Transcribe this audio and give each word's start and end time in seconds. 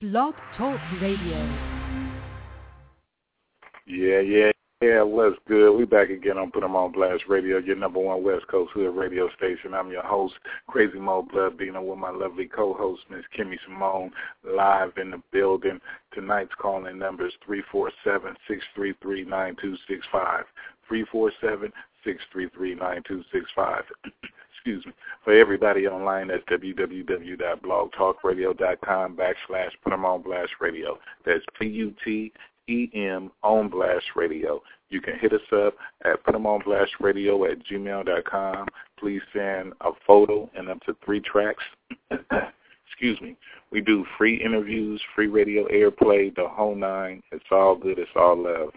Blog 0.00 0.34
Talk 0.56 0.78
Radio. 1.02 1.44
Yeah, 3.84 4.20
yeah, 4.20 4.52
yeah. 4.80 5.02
What's 5.02 5.34
good? 5.48 5.76
We 5.76 5.86
back 5.86 6.10
again 6.10 6.38
on 6.38 6.52
Put 6.52 6.62
'em 6.62 6.76
on 6.76 6.92
Blast 6.92 7.24
Radio, 7.26 7.58
your 7.58 7.74
number 7.74 7.98
one 7.98 8.22
West 8.22 8.46
Coast 8.46 8.70
Hood 8.74 8.94
radio 8.94 9.28
station. 9.30 9.74
I'm 9.74 9.90
your 9.90 10.04
host, 10.04 10.34
Crazy 10.68 11.00
Mo 11.00 11.22
Blood, 11.22 11.56
being 11.56 11.74
with 11.84 11.98
my 11.98 12.10
lovely 12.10 12.46
co-host, 12.46 13.02
Miss 13.10 13.24
Kimmy 13.36 13.58
Simone, 13.64 14.12
live 14.44 14.96
in 14.98 15.10
the 15.10 15.20
building. 15.32 15.80
Tonight's 16.12 16.54
calling 16.60 16.96
number 16.96 17.26
is. 23.32 23.84
Excuse 24.58 24.84
me. 24.86 24.92
For 25.24 25.32
everybody 25.32 25.86
online, 25.86 26.28
that's 26.28 26.44
www.blogtalkradio.com 26.44 29.16
backslash 29.16 29.70
put 29.84 29.92
'em 29.92 30.04
on 30.04 30.22
blast 30.22 30.52
radio. 30.60 30.98
That's 31.24 31.44
P-U-T-E-M 31.58 33.32
on 33.42 33.68
blast 33.68 34.06
radio. 34.16 34.62
You 34.90 35.00
can 35.00 35.18
hit 35.18 35.32
us 35.32 35.40
up 35.52 35.74
at 36.04 36.22
put 36.24 36.34
'em 36.34 36.46
on 36.46 36.60
blast 36.62 36.92
radio 37.00 37.44
at 37.44 37.58
gmail.com. 37.60 38.66
Please 38.98 39.22
send 39.32 39.72
a 39.80 39.92
photo 40.06 40.50
and 40.54 40.68
up 40.68 40.82
to 40.84 40.94
three 41.04 41.20
tracks. 41.20 41.64
excuse 42.86 43.20
me. 43.20 43.36
We 43.70 43.80
do 43.80 44.04
free 44.16 44.42
interviews, 44.42 45.00
free 45.14 45.28
radio 45.28 45.68
airplay, 45.68 46.34
the 46.34 46.48
whole 46.48 46.74
nine. 46.74 47.22
It's 47.30 47.44
all 47.52 47.76
good. 47.76 47.98
It's 47.98 48.10
all 48.16 48.36
love. 48.36 48.72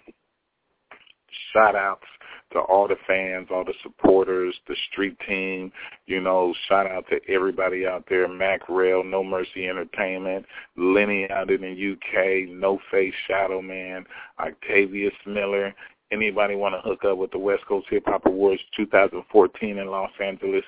Shout 1.53 1.75
outs 1.75 2.05
to 2.51 2.59
all 2.59 2.87
the 2.87 2.95
fans, 3.07 3.47
all 3.51 3.63
the 3.63 3.73
supporters, 3.83 4.55
the 4.67 4.75
street 4.91 5.17
team. 5.27 5.71
You 6.05 6.21
know, 6.21 6.53
shout 6.67 6.87
out 6.87 7.05
to 7.09 7.19
everybody 7.31 7.85
out 7.85 8.05
there. 8.09 8.27
Mac 8.27 8.67
Rail, 8.69 9.03
No 9.03 9.23
Mercy 9.23 9.67
Entertainment, 9.67 10.45
Lenny 10.77 11.29
out 11.29 11.51
in 11.51 11.61
the 11.61 11.91
UK, 11.93 12.49
No 12.49 12.79
Face 12.89 13.13
Shadow 13.27 13.61
Man, 13.61 14.05
Octavius 14.39 15.13
Miller. 15.25 15.73
Anybody 16.11 16.55
want 16.55 16.75
to 16.75 16.81
hook 16.81 17.05
up 17.05 17.17
with 17.17 17.31
the 17.31 17.39
West 17.39 17.65
Coast 17.67 17.87
Hip 17.89 18.03
Hop 18.07 18.25
Awards 18.25 18.61
2014 18.75 19.77
in 19.77 19.87
Los 19.87 20.11
Angeles? 20.21 20.63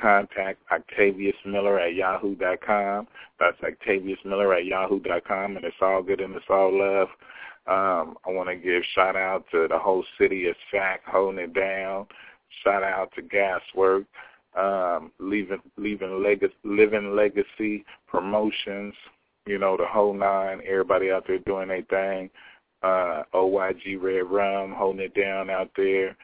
Contact 0.00 0.58
Octavius 0.72 1.36
Miller 1.44 1.78
at 1.78 1.94
yahoo.com. 1.94 3.06
That's 3.38 3.56
Octavius 3.62 4.18
Miller 4.24 4.54
at 4.54 4.64
yahoo.com, 4.64 5.56
and 5.56 5.64
it's 5.64 5.76
all 5.80 6.02
good 6.02 6.20
and 6.20 6.34
it's 6.34 6.44
all 6.48 6.76
love. 6.76 7.08
Um, 7.70 8.16
I 8.26 8.30
want 8.30 8.48
to 8.48 8.56
give 8.56 8.82
shout 8.96 9.14
out 9.14 9.44
to 9.52 9.68
the 9.68 9.78
whole 9.78 10.04
city 10.18 10.48
of 10.48 10.56
SAC 10.72 11.02
holding 11.06 11.44
it 11.44 11.54
down. 11.54 12.06
Shout 12.64 12.82
out 12.82 13.12
to 13.14 13.22
Gaswork, 13.22 14.06
um, 14.58 15.12
leaving 15.20 15.62
leaving 15.76 16.20
legacy, 16.20 16.52
living 16.64 17.14
legacy 17.14 17.84
promotions. 18.08 18.92
You 19.46 19.58
know 19.58 19.76
the 19.76 19.86
whole 19.86 20.12
nine. 20.12 20.60
Everybody 20.68 21.12
out 21.12 21.28
there 21.28 21.38
doing 21.38 21.68
their 21.68 21.82
thing. 21.82 22.30
Uh, 22.82 23.22
OYG 23.34 24.02
Red 24.02 24.28
Rum 24.28 24.74
holding 24.76 25.02
it 25.02 25.14
down 25.14 25.48
out 25.48 25.70
there. 25.76 26.16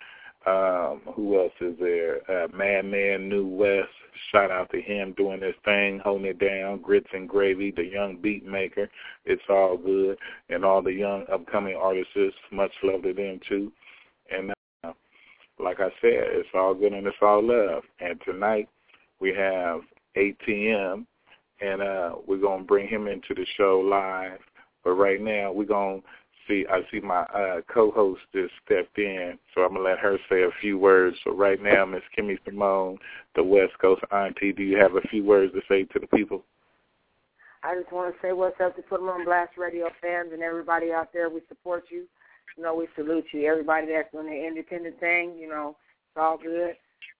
Um, 0.46 1.00
who 1.14 1.38
else 1.38 1.52
is 1.60 1.76
there? 1.78 2.22
Uh, 2.28 2.48
Madman 2.56 3.28
New 3.28 3.46
West. 3.46 3.88
Shout 4.32 4.50
out 4.50 4.70
to 4.70 4.80
him 4.80 5.14
doing 5.16 5.40
his 5.40 5.54
thing, 5.64 6.00
holding 6.02 6.26
it 6.26 6.38
down. 6.38 6.80
Grits 6.80 7.08
and 7.12 7.28
Gravy, 7.28 7.70
the 7.70 7.84
young 7.84 8.16
beat 8.16 8.44
maker. 8.44 8.88
It's 9.24 9.42
all 9.48 9.76
good. 9.76 10.18
And 10.48 10.64
all 10.64 10.82
the 10.82 10.92
young 10.92 11.24
upcoming 11.32 11.76
artists, 11.76 12.14
much 12.52 12.72
love 12.82 13.02
to 13.02 13.12
them 13.12 13.40
too. 13.48 13.72
And 14.30 14.52
uh, 14.84 14.92
like 15.58 15.80
I 15.80 15.88
said, 16.00 16.28
it's 16.32 16.48
all 16.54 16.74
good 16.74 16.92
and 16.92 17.06
it's 17.06 17.16
all 17.20 17.42
love. 17.42 17.82
And 18.00 18.20
tonight 18.24 18.68
we 19.20 19.34
have 19.34 19.80
ATM, 20.16 21.06
and 21.60 21.82
uh, 21.82 22.16
we're 22.26 22.38
going 22.38 22.60
to 22.60 22.66
bring 22.66 22.88
him 22.88 23.06
into 23.06 23.34
the 23.34 23.46
show 23.56 23.80
live. 23.80 24.38
But 24.84 24.92
right 24.92 25.20
now 25.20 25.52
we're 25.52 25.64
going 25.64 26.02
to 26.02 26.06
see 26.48 26.64
I 26.70 26.80
see 26.90 27.00
my 27.00 27.22
uh, 27.22 27.60
co-host 27.72 28.20
just 28.32 28.52
stepped 28.64 28.98
in, 28.98 29.38
so 29.54 29.62
I'm 29.62 29.74
gonna 29.74 29.84
let 29.84 29.98
her 29.98 30.18
say 30.28 30.42
a 30.42 30.50
few 30.60 30.78
words. 30.78 31.16
So 31.24 31.34
right 31.34 31.62
now, 31.62 31.84
Miss 31.84 32.02
Kimmy 32.16 32.36
Simone, 32.44 32.98
the 33.34 33.42
West 33.42 33.72
Coast 33.80 34.02
auntie, 34.10 34.52
do 34.52 34.62
you 34.62 34.76
have 34.78 34.94
a 34.96 35.00
few 35.08 35.24
words 35.24 35.52
to 35.54 35.60
say 35.68 35.84
to 35.84 35.98
the 35.98 36.06
people? 36.08 36.44
I 37.62 37.74
just 37.74 37.92
want 37.92 38.14
to 38.14 38.20
say 38.20 38.32
what's 38.32 38.60
up 38.60 38.76
to 38.76 38.82
Put 38.82 39.00
'em 39.00 39.08
on 39.08 39.24
Blast 39.24 39.56
Radio 39.56 39.90
fans 40.00 40.32
and 40.32 40.42
everybody 40.42 40.92
out 40.92 41.12
there. 41.12 41.28
We 41.28 41.42
support 41.48 41.84
you. 41.90 42.06
You 42.56 42.62
know, 42.62 42.74
we 42.74 42.88
salute 42.94 43.26
you. 43.32 43.44
Everybody 43.46 43.88
that's 43.88 44.10
doing 44.12 44.26
the 44.26 44.46
independent 44.46 44.98
thing, 45.00 45.36
you 45.36 45.48
know, 45.48 45.76
it's 46.08 46.16
all 46.16 46.38
good. 46.38 46.76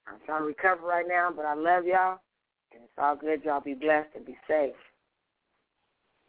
I'm 0.06 0.20
trying 0.24 0.42
to 0.42 0.46
recover 0.46 0.86
right 0.86 1.06
now, 1.06 1.30
but 1.34 1.44
I 1.44 1.54
love 1.54 1.84
y'all, 1.84 2.20
and 2.72 2.82
it's 2.84 2.98
all 2.98 3.16
good. 3.16 3.44
Y'all 3.44 3.60
be 3.60 3.74
blessed 3.74 4.10
and 4.14 4.24
be 4.24 4.38
safe. 4.46 4.74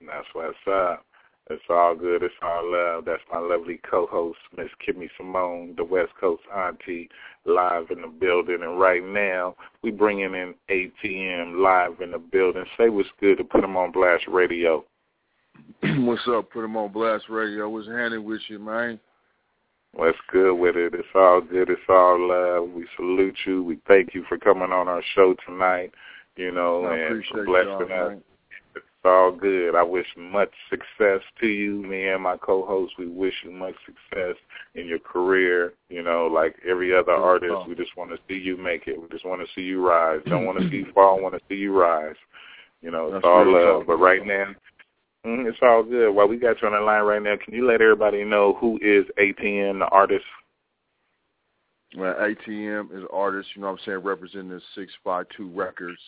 That's 0.02 0.28
what's 0.34 0.58
up. 0.68 1.06
It's 1.50 1.64
all 1.70 1.96
good. 1.96 2.24
It's 2.24 2.34
all 2.42 2.72
love. 2.72 3.06
That's 3.06 3.22
my 3.32 3.40
lovely 3.40 3.80
co-host, 3.90 4.40
Miss 4.58 4.68
Kimmy 4.86 5.10
Simone, 5.18 5.76
the 5.78 5.84
West 5.84 6.12
Coast 6.20 6.44
auntie, 6.54 7.10
live 7.46 7.90
in 7.90 8.02
the 8.02 8.08
building. 8.08 8.60
And 8.62 8.80
right 8.80 9.04
now, 9.04 9.56
we 9.82 9.92
bringing 9.92 10.34
in 10.36 10.54
ATM 10.70 11.62
live 11.62 12.02
in 12.02 12.12
the 12.12 12.18
building. 12.18 12.66
Say 12.78 12.90
what's 12.90 13.08
good 13.22 13.38
to 13.38 13.46
put 13.46 13.64
him 13.64 13.78
on 13.78 13.92
Blast 13.94 14.26
Radio. 14.28 14.84
what's 15.82 16.28
up? 16.28 16.52
Put 16.52 16.66
him 16.66 16.76
on 16.76 16.92
Blast 16.92 17.26
Radio. 17.30 17.70
What's 17.70 17.88
happening 17.88 18.26
with 18.26 18.42
you, 18.50 18.60
man? 18.60 19.00
What's 19.94 20.18
good 20.32 20.54
with 20.54 20.76
it? 20.76 20.94
It's 20.94 21.08
all 21.16 21.42
good. 21.42 21.70
It's 21.70 21.82
all 21.88 22.28
love. 22.28 22.70
We 22.70 22.86
salute 22.98 23.38
you. 23.46 23.64
We 23.64 23.80
thank 23.88 24.14
you 24.14 24.26
for 24.28 24.38
coming 24.38 24.72
on 24.72 24.88
our 24.88 25.02
show 25.16 25.36
tonight. 25.46 25.94
You 26.36 26.52
know, 26.52 26.86
and 26.86 27.24
blessing 27.46 27.72
us. 27.72 27.90
man. 27.90 28.22
It's 29.04 29.06
all 29.10 29.32
good. 29.32 29.76
I 29.76 29.84
wish 29.84 30.08
much 30.18 30.50
success 30.72 31.22
to 31.40 31.48
you. 31.48 31.84
Me 31.84 32.08
and 32.08 32.24
my 32.24 32.36
co-host, 32.38 32.94
we 32.98 33.08
wish 33.08 33.34
you 33.44 33.52
much 33.52 33.76
success 33.86 34.36
in 34.74 34.88
your 34.88 34.98
career. 35.00 35.74
You 35.90 36.02
know, 36.02 36.26
like 36.26 36.56
every 36.68 36.96
other 36.96 37.12
Yes, 37.12 37.22
artist, 37.22 37.68
we 37.68 37.76
just 37.76 37.96
want 37.96 38.10
to 38.10 38.18
see 38.28 38.40
you 38.40 38.58
make 38.58 38.88
it. 38.88 39.00
We 39.00 39.08
just 39.10 39.26
want 39.26 39.42
to 39.42 39.48
see 39.54 39.62
you 39.62 39.88
rise. 39.88 40.22
Don't 40.26 40.46
want 40.46 40.60
to 40.60 40.70
see 40.70 40.78
you 40.78 40.88
fall. 40.96 41.22
Want 41.22 41.36
to 41.36 41.42
see 41.48 41.56
you 41.56 41.80
rise. 41.80 42.16
You 42.82 42.90
know, 42.90 43.06
it's 43.06 43.14
That's 43.14 43.26
all 43.26 43.46
love. 43.52 43.80
talk, 43.80 43.88
But 43.88 43.98
right 43.98 44.26
now, 44.26 44.48
mm, 45.26 45.48
it's 45.48 45.60
all 45.62 45.84
good. 45.84 46.12
While 46.12 46.28
we 46.28 46.38
got 46.38 46.60
you 46.62 46.68
on 46.68 46.74
the 46.74 46.80
line 46.80 47.04
right 47.04 47.22
now, 47.22 47.36
can 47.44 47.54
you 47.54 47.68
let 47.68 47.82
everybody 47.82 48.24
know 48.24 48.56
who 48.60 48.80
is 48.82 49.06
ATM, 49.20 49.78
the 49.80 49.88
artist? 49.92 50.26
Well, 51.96 52.16
ATM 52.16 52.98
is 52.98 53.08
artist, 53.14 53.50
you 53.56 53.62
know 53.62 53.68
what 53.72 53.80
I'm 53.80 53.86
saying, 53.86 54.00
representing 54.00 54.60
652 54.76 55.50
Records, 55.58 56.00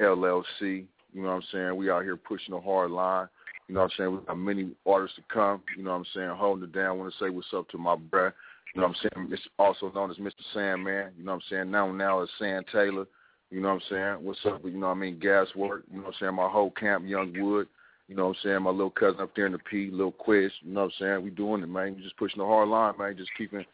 LLC. 0.00 0.86
You 1.12 1.22
know 1.22 1.28
what 1.28 1.34
I'm 1.34 1.42
saying? 1.52 1.76
We 1.76 1.90
out 1.90 2.02
here 2.02 2.16
pushing 2.16 2.54
a 2.54 2.60
hard 2.60 2.90
line. 2.90 3.28
You 3.68 3.74
know 3.74 3.82
what 3.82 3.92
I'm 3.92 3.96
saying? 3.98 4.12
We 4.12 4.26
got 4.26 4.38
many 4.38 4.70
artists 4.86 5.16
to 5.16 5.22
come. 5.32 5.62
You 5.76 5.84
know 5.84 5.90
what 5.90 5.96
I'm 5.98 6.06
saying? 6.14 6.30
Holding 6.30 6.64
it 6.64 6.72
down. 6.72 6.98
want 6.98 7.12
to 7.12 7.18
say 7.18 7.30
what's 7.30 7.48
up 7.54 7.68
to 7.70 7.78
my 7.78 7.96
bruh. 7.96 8.32
You 8.74 8.80
know 8.80 8.88
what 8.88 8.96
I'm 9.04 9.10
saying? 9.14 9.28
It's 9.32 9.42
also 9.58 9.90
known 9.94 10.10
as 10.10 10.16
Mr. 10.16 10.32
Sandman. 10.54 11.12
You 11.18 11.24
know 11.24 11.32
what 11.32 11.36
I'm 11.36 11.42
saying? 11.50 11.70
Now 11.70 11.90
now 11.90 12.22
as 12.22 12.28
Sand 12.38 12.66
Taylor. 12.72 13.06
You 13.50 13.60
know 13.60 13.68
what 13.68 13.74
I'm 13.74 14.16
saying? 14.18 14.26
What's 14.26 14.40
up 14.46 14.60
you 14.64 14.72
know 14.72 14.88
what 14.88 14.96
I 14.96 15.00
mean, 15.00 15.18
gas 15.18 15.46
work. 15.56 15.84
You 15.90 15.98
know 15.98 16.04
what 16.04 16.14
I'm 16.14 16.20
saying? 16.20 16.34
My 16.34 16.48
whole 16.48 16.70
camp, 16.70 17.06
Young 17.06 17.32
Wood. 17.38 17.66
You 18.08 18.14
know 18.16 18.28
what 18.28 18.36
I'm 18.36 18.42
saying? 18.42 18.62
My 18.62 18.70
little 18.70 18.90
cousin 18.90 19.20
up 19.20 19.34
there 19.36 19.46
in 19.46 19.52
the 19.52 19.58
P, 19.58 19.90
little 19.90 20.12
quiz. 20.12 20.50
You 20.62 20.72
know 20.72 20.84
what 20.84 20.86
I'm 20.86 20.92
saying? 20.98 21.22
We 21.24 21.30
doing 21.30 21.62
it, 21.62 21.68
man. 21.68 21.94
We 21.96 22.02
just 22.02 22.16
pushing 22.16 22.40
a 22.40 22.46
hard 22.46 22.68
line, 22.68 22.94
man. 22.98 23.16
Just 23.16 23.30
keeping 23.36 23.64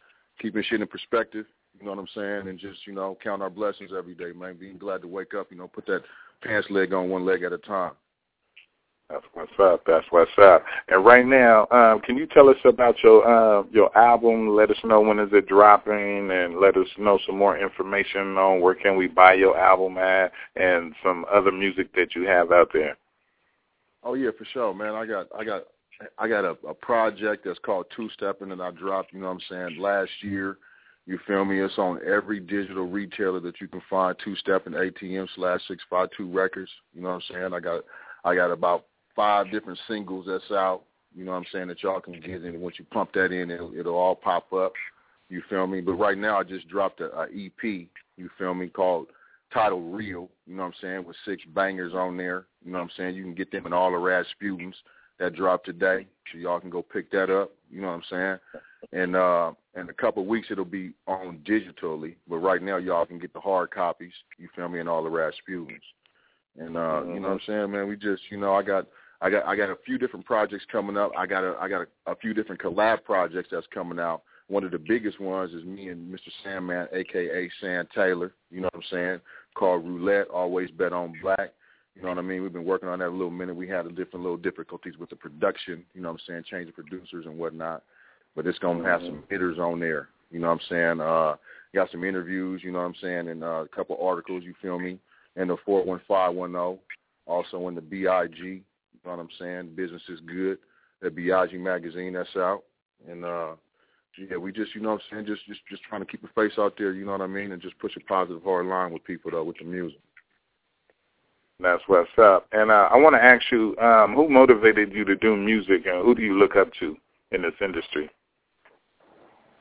keeping 0.41 0.63
shit 0.63 0.81
in 0.81 0.87
perspective. 0.87 1.45
You 1.79 1.85
know 1.85 1.91
what 1.91 1.99
I'm 1.99 2.07
saying? 2.15 2.47
And 2.47 2.59
just, 2.59 2.85
you 2.87 2.93
know, 2.93 3.17
count 3.21 3.41
our 3.41 3.49
blessings 3.49 3.91
every 3.97 4.15
day, 4.15 4.31
man. 4.33 4.57
Being 4.57 4.77
glad 4.77 5.01
to 5.01 5.07
wake 5.07 5.33
up, 5.33 5.47
you 5.51 5.57
know, 5.57 5.67
put 5.67 5.85
that 5.87 6.03
pants 6.41 6.69
leg 6.69 6.93
on 6.93 7.09
one 7.09 7.25
leg 7.25 7.43
at 7.43 7.53
a 7.53 7.57
time. 7.57 7.91
That's 9.09 9.25
what's 9.33 9.51
up. 9.59 9.83
That's 9.85 10.05
what's 10.09 10.31
up. 10.41 10.63
And 10.87 11.05
right 11.05 11.25
now, 11.25 11.67
um, 11.69 12.01
can 12.01 12.17
you 12.17 12.25
tell 12.25 12.49
us 12.49 12.57
about 12.65 12.95
your 13.03 13.27
uh, 13.27 13.63
your 13.71 13.95
album? 13.95 14.55
Let 14.55 14.71
us 14.71 14.77
know 14.83 15.01
when 15.01 15.19
is 15.19 15.29
it 15.31 15.47
dropping, 15.47 16.31
and 16.31 16.59
let 16.59 16.75
us 16.75 16.87
know 16.97 17.19
some 17.27 17.37
more 17.37 17.57
information 17.57 18.35
on 18.37 18.61
where 18.61 18.73
can 18.73 18.95
we 18.95 19.07
buy 19.07 19.33
your 19.35 19.57
album 19.57 19.99
at, 19.99 20.31
and 20.55 20.95
some 21.03 21.23
other 21.31 21.51
music 21.51 21.93
that 21.93 22.15
you 22.15 22.23
have 22.23 22.51
out 22.51 22.71
there. 22.73 22.97
Oh 24.03 24.15
yeah, 24.15 24.31
for 24.35 24.45
sure, 24.45 24.73
man. 24.73 24.95
I 24.95 25.05
got 25.05 25.27
I 25.37 25.43
got 25.43 25.65
I 26.17 26.27
got 26.27 26.43
a, 26.43 26.57
a 26.67 26.73
project 26.73 27.45
that's 27.45 27.59
called 27.59 27.85
Two 27.95 28.09
Stepping 28.13 28.51
and 28.51 28.61
I 28.61 28.71
dropped, 28.71 29.13
you 29.13 29.19
know 29.19 29.27
what 29.27 29.33
I'm 29.33 29.69
saying, 29.69 29.81
last 29.81 30.11
year. 30.21 30.57
You 31.05 31.19
feel 31.27 31.45
me? 31.45 31.59
It's 31.59 31.77
on 31.77 31.99
every 32.05 32.39
digital 32.39 32.87
retailer 32.87 33.39
that 33.41 33.61
you 33.61 33.67
can 33.67 33.81
find, 33.89 34.15
Two 34.23 34.35
Step 34.37 34.65
and 34.65 34.75
ATM 34.75 35.27
slash 35.35 35.61
six 35.67 35.83
five 35.89 36.09
two 36.17 36.31
records. 36.31 36.71
You 36.93 37.01
know 37.01 37.09
what 37.09 37.15
I'm 37.15 37.21
saying? 37.31 37.53
I 37.53 37.59
got 37.59 37.83
I 38.23 38.35
got 38.35 38.51
about 38.51 38.85
five 39.15 39.51
different 39.51 39.79
singles 39.87 40.25
that's 40.27 40.51
out, 40.51 40.81
you 41.15 41.23
know 41.23 41.31
what 41.31 41.37
I'm 41.37 41.45
saying, 41.51 41.67
that 41.67 41.83
y'all 41.83 42.01
can 42.01 42.19
get 42.19 42.41
and 42.41 42.61
once 42.61 42.75
you 42.77 42.85
pump 42.91 43.13
that 43.13 43.31
in 43.31 43.49
it'll, 43.49 43.73
it'll 43.77 43.95
all 43.95 44.15
pop 44.15 44.51
up. 44.51 44.73
You 45.29 45.41
feel 45.49 45.67
me? 45.67 45.81
But 45.81 45.93
right 45.93 46.17
now 46.17 46.39
I 46.39 46.43
just 46.43 46.67
dropped 46.67 47.01
a, 47.01 47.15
a 47.17 47.23
EP, 47.23 47.63
you 47.63 48.29
feel 48.37 48.53
me, 48.53 48.67
called 48.67 49.07
Title 49.53 49.81
Real, 49.81 50.29
you 50.45 50.55
know 50.55 50.63
what 50.63 50.69
I'm 50.69 50.73
saying, 50.81 51.05
with 51.05 51.15
six 51.25 51.43
bangers 51.53 51.93
on 51.93 52.17
there. 52.17 52.45
You 52.63 52.71
know 52.71 52.79
what 52.79 52.85
I'm 52.85 52.91
saying? 52.97 53.15
You 53.15 53.23
can 53.23 53.33
get 53.33 53.51
them 53.51 53.65
in 53.65 53.73
all 53.73 53.91
the 53.91 53.97
Rasputins 53.97 54.75
that 55.19 55.35
dropped 55.35 55.65
today. 55.65 56.07
So 56.31 56.39
y'all 56.39 56.59
can 56.59 56.69
go 56.69 56.81
pick 56.81 57.11
that 57.11 57.29
up, 57.29 57.51
you 57.71 57.81
know 57.81 57.87
what 57.87 57.93
I'm 57.93 58.03
saying? 58.09 58.37
And 58.91 59.15
uh 59.15 59.51
in 59.75 59.89
a 59.89 59.93
couple 59.93 60.23
of 60.23 60.29
weeks 60.29 60.47
it'll 60.49 60.65
be 60.65 60.93
on 61.07 61.39
digitally, 61.47 62.15
but 62.27 62.37
right 62.37 62.61
now 62.61 62.77
y'all 62.77 63.05
can 63.05 63.19
get 63.19 63.33
the 63.33 63.39
hard 63.39 63.71
copies, 63.71 64.13
you 64.37 64.49
feel 64.55 64.69
me, 64.69 64.79
in 64.79 64.87
all 64.87 65.03
the 65.03 65.09
Rasputins. 65.09 65.79
And 66.57 66.77
uh, 66.77 67.03
you 67.05 67.19
know 67.19 67.29
what 67.29 67.33
I'm 67.33 67.39
saying, 67.45 67.71
man, 67.71 67.87
we 67.87 67.95
just 67.95 68.23
you 68.31 68.37
know, 68.37 68.53
I 68.53 68.63
got 68.63 68.87
I 69.21 69.29
got 69.29 69.45
I 69.45 69.55
got 69.55 69.69
a 69.69 69.77
few 69.85 69.97
different 69.97 70.25
projects 70.25 70.65
coming 70.71 70.97
up. 70.97 71.11
I 71.17 71.25
got 71.25 71.43
a 71.43 71.55
I 71.59 71.67
got 71.67 71.81
a, 71.81 72.11
a 72.11 72.15
few 72.15 72.33
different 72.33 72.61
collab 72.61 73.03
projects 73.03 73.49
that's 73.51 73.67
coming 73.73 73.99
out. 73.99 74.23
One 74.47 74.63
of 74.63 74.71
the 74.71 74.79
biggest 74.79 75.19
ones 75.19 75.53
is 75.53 75.65
me 75.65 75.89
and 75.89 76.13
Mr. 76.13 76.29
Sandman, 76.43 76.87
aka 76.93 77.49
Sam 77.59 77.87
Taylor. 77.93 78.33
You 78.51 78.61
know 78.61 78.69
what 78.71 78.83
I'm 78.83 78.89
saying? 78.91 79.19
Called 79.55 79.85
Roulette. 79.85 80.27
Always 80.29 80.69
bet 80.71 80.93
on 80.93 81.13
black. 81.21 81.53
You 81.95 82.01
know 82.01 82.09
what 82.09 82.17
I 82.17 82.21
mean? 82.21 82.43
We've 82.43 82.51
been 82.53 82.65
working 82.65 82.89
on 82.89 82.99
that 82.99 83.07
a 83.07 83.09
little 83.09 83.29
minute. 83.29 83.55
We 83.55 83.69
had 83.69 83.85
a 83.85 83.89
different 83.89 84.23
little 84.23 84.37
difficulties 84.37 84.97
with 84.99 85.09
the 85.09 85.15
production. 85.15 85.85
You 85.93 86.01
know 86.01 86.11
what 86.11 86.21
I'm 86.27 86.27
saying? 86.27 86.43
Changing 86.49 86.73
producers 86.73 87.25
and 87.25 87.37
whatnot. 87.37 87.83
But 88.35 88.45
it's 88.47 88.59
gonna 88.59 88.83
have 88.83 89.01
some 89.01 89.23
hitters 89.29 89.59
on 89.59 89.79
there. 89.79 90.09
You 90.29 90.39
know 90.39 90.47
what 90.47 90.59
I'm 90.61 90.67
saying? 90.69 90.99
Uh, 90.99 91.35
got 91.73 91.89
some 91.91 92.03
interviews. 92.03 92.61
You 92.63 92.71
know 92.71 92.79
what 92.79 92.85
I'm 92.85 92.95
saying? 93.01 93.29
And 93.29 93.43
uh, 93.43 93.63
a 93.63 93.67
couple 93.69 93.97
articles. 94.01 94.43
You 94.43 94.53
feel 94.61 94.77
me? 94.77 94.99
And 95.37 95.49
the 95.49 95.57
41510. 95.65 96.79
Also 97.27 97.67
in 97.69 97.75
the 97.75 97.81
BIG 97.81 98.63
you 99.05 99.11
know 99.11 99.17
what 99.17 99.23
I'm 99.23 99.29
saying? 99.39 99.75
Business 99.75 100.01
is 100.09 100.19
good. 100.21 100.57
That 101.01 101.15
Biagi 101.15 101.59
magazine 101.59 102.13
that's 102.13 102.35
out. 102.35 102.63
And 103.07 103.23
uh 103.23 103.51
yeah, 104.17 104.37
we 104.37 104.51
just 104.51 104.73
you 104.73 104.81
know 104.81 104.93
what 104.93 105.01
I'm 105.11 105.17
saying, 105.17 105.25
just 105.27 105.45
just 105.45 105.59
just 105.69 105.83
trying 105.83 106.01
to 106.01 106.07
keep 106.07 106.23
a 106.23 106.27
face 106.29 106.57
out 106.57 106.75
there, 106.77 106.93
you 106.93 107.05
know 107.05 107.11
what 107.11 107.21
I 107.21 107.27
mean, 107.27 107.51
and 107.51 107.61
just 107.61 107.77
push 107.79 107.95
a 107.97 107.99
positive 107.99 108.41
hard 108.43 108.65
line 108.65 108.93
with 108.93 109.03
people 109.03 109.31
though 109.31 109.43
with 109.43 109.57
the 109.57 109.65
music. 109.65 109.99
That's 111.59 111.81
what's 111.87 112.09
up. 112.17 112.47
And 112.51 112.69
uh, 112.69 112.89
I 112.91 112.97
want 112.97 113.15
to 113.15 113.23
ask 113.23 113.43
you, 113.51 113.77
um, 113.77 114.13
who 114.13 114.29
motivated 114.29 114.91
you 114.91 115.05
to 115.05 115.15
do 115.15 115.35
music, 115.35 115.85
and 115.85 116.03
who 116.03 116.13
do 116.13 116.21
you 116.21 116.37
look 116.37 116.55
up 116.55 116.69
to 116.79 116.97
in 117.31 117.41
this 117.41 117.53
industry? 117.61 118.09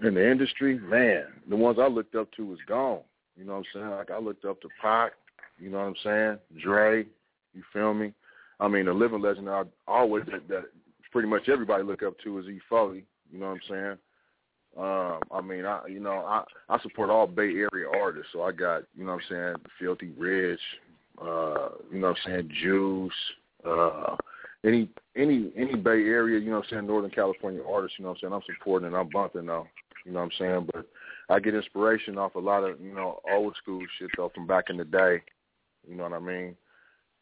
In 0.02 0.14
the 0.14 0.30
industry, 0.30 0.78
man, 0.78 1.26
the 1.48 1.56
ones 1.56 1.78
I 1.80 1.86
looked 1.86 2.16
up 2.16 2.30
to 2.32 2.44
was 2.44 2.58
gone. 2.66 3.00
You 3.36 3.44
know 3.44 3.52
what 3.52 3.58
I'm 3.58 3.64
saying? 3.72 3.90
Like 3.90 4.10
I 4.10 4.18
looked 4.18 4.44
up 4.44 4.60
to 4.62 4.68
Pac, 4.82 5.12
you 5.58 5.70
know 5.70 5.78
what 5.78 5.84
I'm 5.84 5.94
saying? 6.02 6.38
Dre, 6.62 7.06
you 7.52 7.62
feel 7.72 7.94
me? 7.94 8.12
I 8.60 8.68
mean, 8.68 8.88
a 8.88 8.92
living 8.92 9.20
legend 9.20 9.48
I 9.48 9.62
always 9.86 10.24
that, 10.26 10.46
that 10.48 10.64
pretty 11.12 11.28
much 11.28 11.48
everybody 11.48 11.84
look 11.84 12.02
up 12.02 12.18
to 12.24 12.38
is 12.38 12.46
E. 12.46 12.60
Foley. 12.68 13.04
You 13.32 13.38
know 13.38 13.46
what 13.46 13.52
I'm 13.52 13.60
saying? 13.68 13.98
Um, 14.76 15.20
I 15.30 15.40
mean, 15.40 15.64
I 15.64 15.86
you 15.86 16.00
know 16.00 16.24
I 16.26 16.42
I 16.68 16.80
support 16.80 17.10
all 17.10 17.28
Bay 17.28 17.52
Area 17.72 17.88
artists, 17.96 18.30
so 18.32 18.42
I 18.42 18.50
got 18.50 18.82
you 18.96 19.04
know 19.04 19.12
what 19.12 19.22
I'm 19.30 19.54
saying 19.54 19.66
Filthy 19.78 20.10
Rich, 20.16 20.60
uh, 21.20 21.68
you 21.92 21.98
know 21.98 22.08
what 22.08 22.16
I'm 22.24 22.32
saying 22.32 22.50
Juice, 22.62 23.12
uh, 23.66 24.16
any 24.64 24.88
any 25.16 25.52
any 25.56 25.76
Bay 25.76 25.90
Area, 26.04 26.38
you 26.38 26.50
know 26.50 26.56
what 26.56 26.66
I'm 26.66 26.70
saying 26.70 26.86
Northern 26.86 27.10
California 27.10 27.62
artists, 27.68 27.98
you 27.98 28.04
know 28.04 28.10
what 28.10 28.18
I'm 28.18 28.20
saying 28.20 28.32
I'm 28.32 28.54
supporting 28.58 28.88
and 28.88 28.96
I'm 28.96 29.10
bumping 29.10 29.46
though, 29.46 29.66
you 30.04 30.12
know 30.12 30.20
what 30.20 30.26
I'm 30.26 30.38
saying. 30.38 30.68
But 30.72 30.86
I 31.28 31.40
get 31.40 31.54
inspiration 31.54 32.18
off 32.18 32.34
a 32.34 32.40
lot 32.40 32.64
of 32.64 32.80
you 32.80 32.94
know 32.94 33.20
old 33.32 33.56
school 33.62 33.80
shit 33.98 34.10
though 34.16 34.30
from 34.34 34.46
back 34.46 34.64
in 34.70 34.76
the 34.76 34.84
day, 34.84 35.22
you 35.88 35.96
know 35.96 36.04
what 36.04 36.12
I 36.12 36.18
mean 36.18 36.56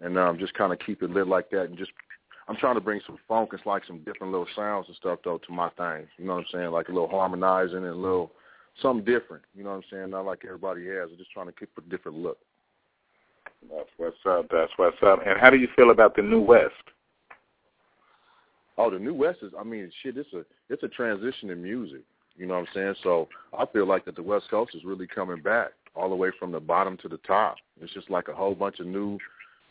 and 0.03 0.19
um, 0.19 0.38
just 0.38 0.55
kind 0.55 0.73
of 0.73 0.79
keep 0.81 1.03
it 1.03 1.11
lit 1.11 1.29
like 1.29 1.50
that, 1.50 1.65
and 1.65 1.79
just 1.79 1.93
I'm 2.49 2.56
trying 2.56 2.75
to 2.75 2.81
bring 2.81 3.00
some 3.06 3.19
funk 3.29 3.50
and 3.53 3.62
like 3.65 3.85
some 3.87 3.99
different 3.99 4.33
little 4.33 4.49
sounds 4.55 4.87
and 4.88 4.97
stuff 4.97 5.21
though 5.25 5.38
to 5.38 5.53
my 5.53 5.71
thing. 5.71 6.06
You 6.19 6.27
know 6.27 6.35
what 6.35 6.41
I'm 6.41 6.47
saying? 6.53 6.71
Like 6.71 6.88
a 6.88 6.93
little 6.93 7.09
harmonizing 7.09 7.77
and 7.77 7.87
a 7.87 7.95
little 7.95 8.33
something 8.81 9.05
different. 9.05 9.45
You 9.55 9.62
know 9.62 9.71
what 9.71 9.77
I'm 9.77 9.85
saying? 9.91 10.11
Not 10.11 10.27
like 10.27 10.41
everybody 10.45 10.87
has. 10.88 11.09
I'm 11.11 11.19
just 11.19 11.31
trying 11.31 11.47
to 11.47 11.53
keep 11.53 11.71
a 11.79 11.81
different 11.83 12.19
look. 12.19 12.38
That's 13.70 13.88
what's 13.97 14.17
up. 14.29 14.47
That's 14.50 14.73
what's 14.76 14.97
up. 15.05 15.20
And 15.26 15.41
how 15.41 15.50
do 15.50 15.56
you 15.56 15.69
feel 15.76 15.91
about 15.91 16.17
the 16.17 16.23
New 16.23 16.41
West? 16.41 16.73
Oh, 18.79 18.91
the 18.91 18.99
New 18.99 19.14
West 19.14 19.38
is. 19.43 19.53
I 19.59 19.64
mean, 19.64 19.91
shit. 20.03 20.17
It's 20.17 20.32
a 20.32 20.44
it's 20.69 20.82
a 20.82 20.88
transition 20.88 21.50
in 21.50 21.62
music. 21.62 22.03
You 22.37 22.47
know 22.47 22.55
what 22.55 22.61
I'm 22.61 22.75
saying? 22.75 22.94
So 23.03 23.29
I 23.56 23.67
feel 23.67 23.87
like 23.87 24.05
that 24.06 24.17
the 24.17 24.23
West 24.23 24.47
Coast 24.50 24.75
is 24.75 24.85
really 24.85 25.06
coming 25.06 25.43
back 25.43 25.73
all 25.94 26.09
the 26.09 26.17
way 26.17 26.31
from 26.38 26.53
the 26.53 26.61
bottom 26.61 26.97
to 26.99 27.09
the 27.09 27.19
top. 27.19 27.56
It's 27.81 27.93
just 27.93 28.11
like 28.11 28.29
a 28.29 28.35
whole 28.35 28.55
bunch 28.55 28.81
of 28.81 28.87
new 28.87 29.19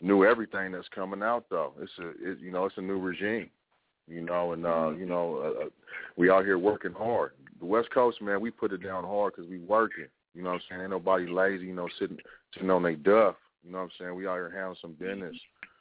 new 0.00 0.24
everything 0.24 0.72
that's 0.72 0.88
coming 0.94 1.22
out 1.22 1.44
though. 1.50 1.72
It's 1.80 1.92
a 1.98 2.08
it, 2.30 2.38
you 2.40 2.50
know 2.50 2.64
it's 2.66 2.78
a 2.78 2.82
new 2.82 2.98
regime, 2.98 3.50
you 4.08 4.22
know, 4.22 4.52
and 4.52 4.64
uh, 4.66 4.90
you 4.90 5.06
know 5.06 5.36
uh, 5.42 5.64
uh, 5.64 5.68
we 6.16 6.30
out 6.30 6.44
here 6.44 6.58
working 6.58 6.92
hard. 6.92 7.32
The 7.60 7.66
West 7.66 7.90
Coast 7.92 8.22
man, 8.22 8.40
we 8.40 8.50
put 8.50 8.72
it 8.72 8.82
down 8.82 9.04
hard 9.04 9.34
because 9.34 9.50
we 9.50 9.58
working. 9.58 10.06
You 10.34 10.42
know 10.42 10.50
what 10.50 10.56
I'm 10.56 10.62
saying? 10.70 10.80
Ain't 10.82 10.90
nobody 10.90 11.26
lazy, 11.26 11.66
you 11.66 11.74
know, 11.74 11.88
sitting 11.98 12.18
sitting 12.54 12.70
on 12.70 12.82
their 12.82 12.96
duff. 12.96 13.34
You 13.64 13.72
know 13.72 13.78
what 13.78 13.84
I'm 13.84 13.90
saying? 13.98 14.14
We 14.14 14.26
out 14.26 14.34
here 14.34 14.50
handling 14.54 14.78
some 14.80 14.92
mm-hmm. 14.92 15.04
business. 15.04 15.36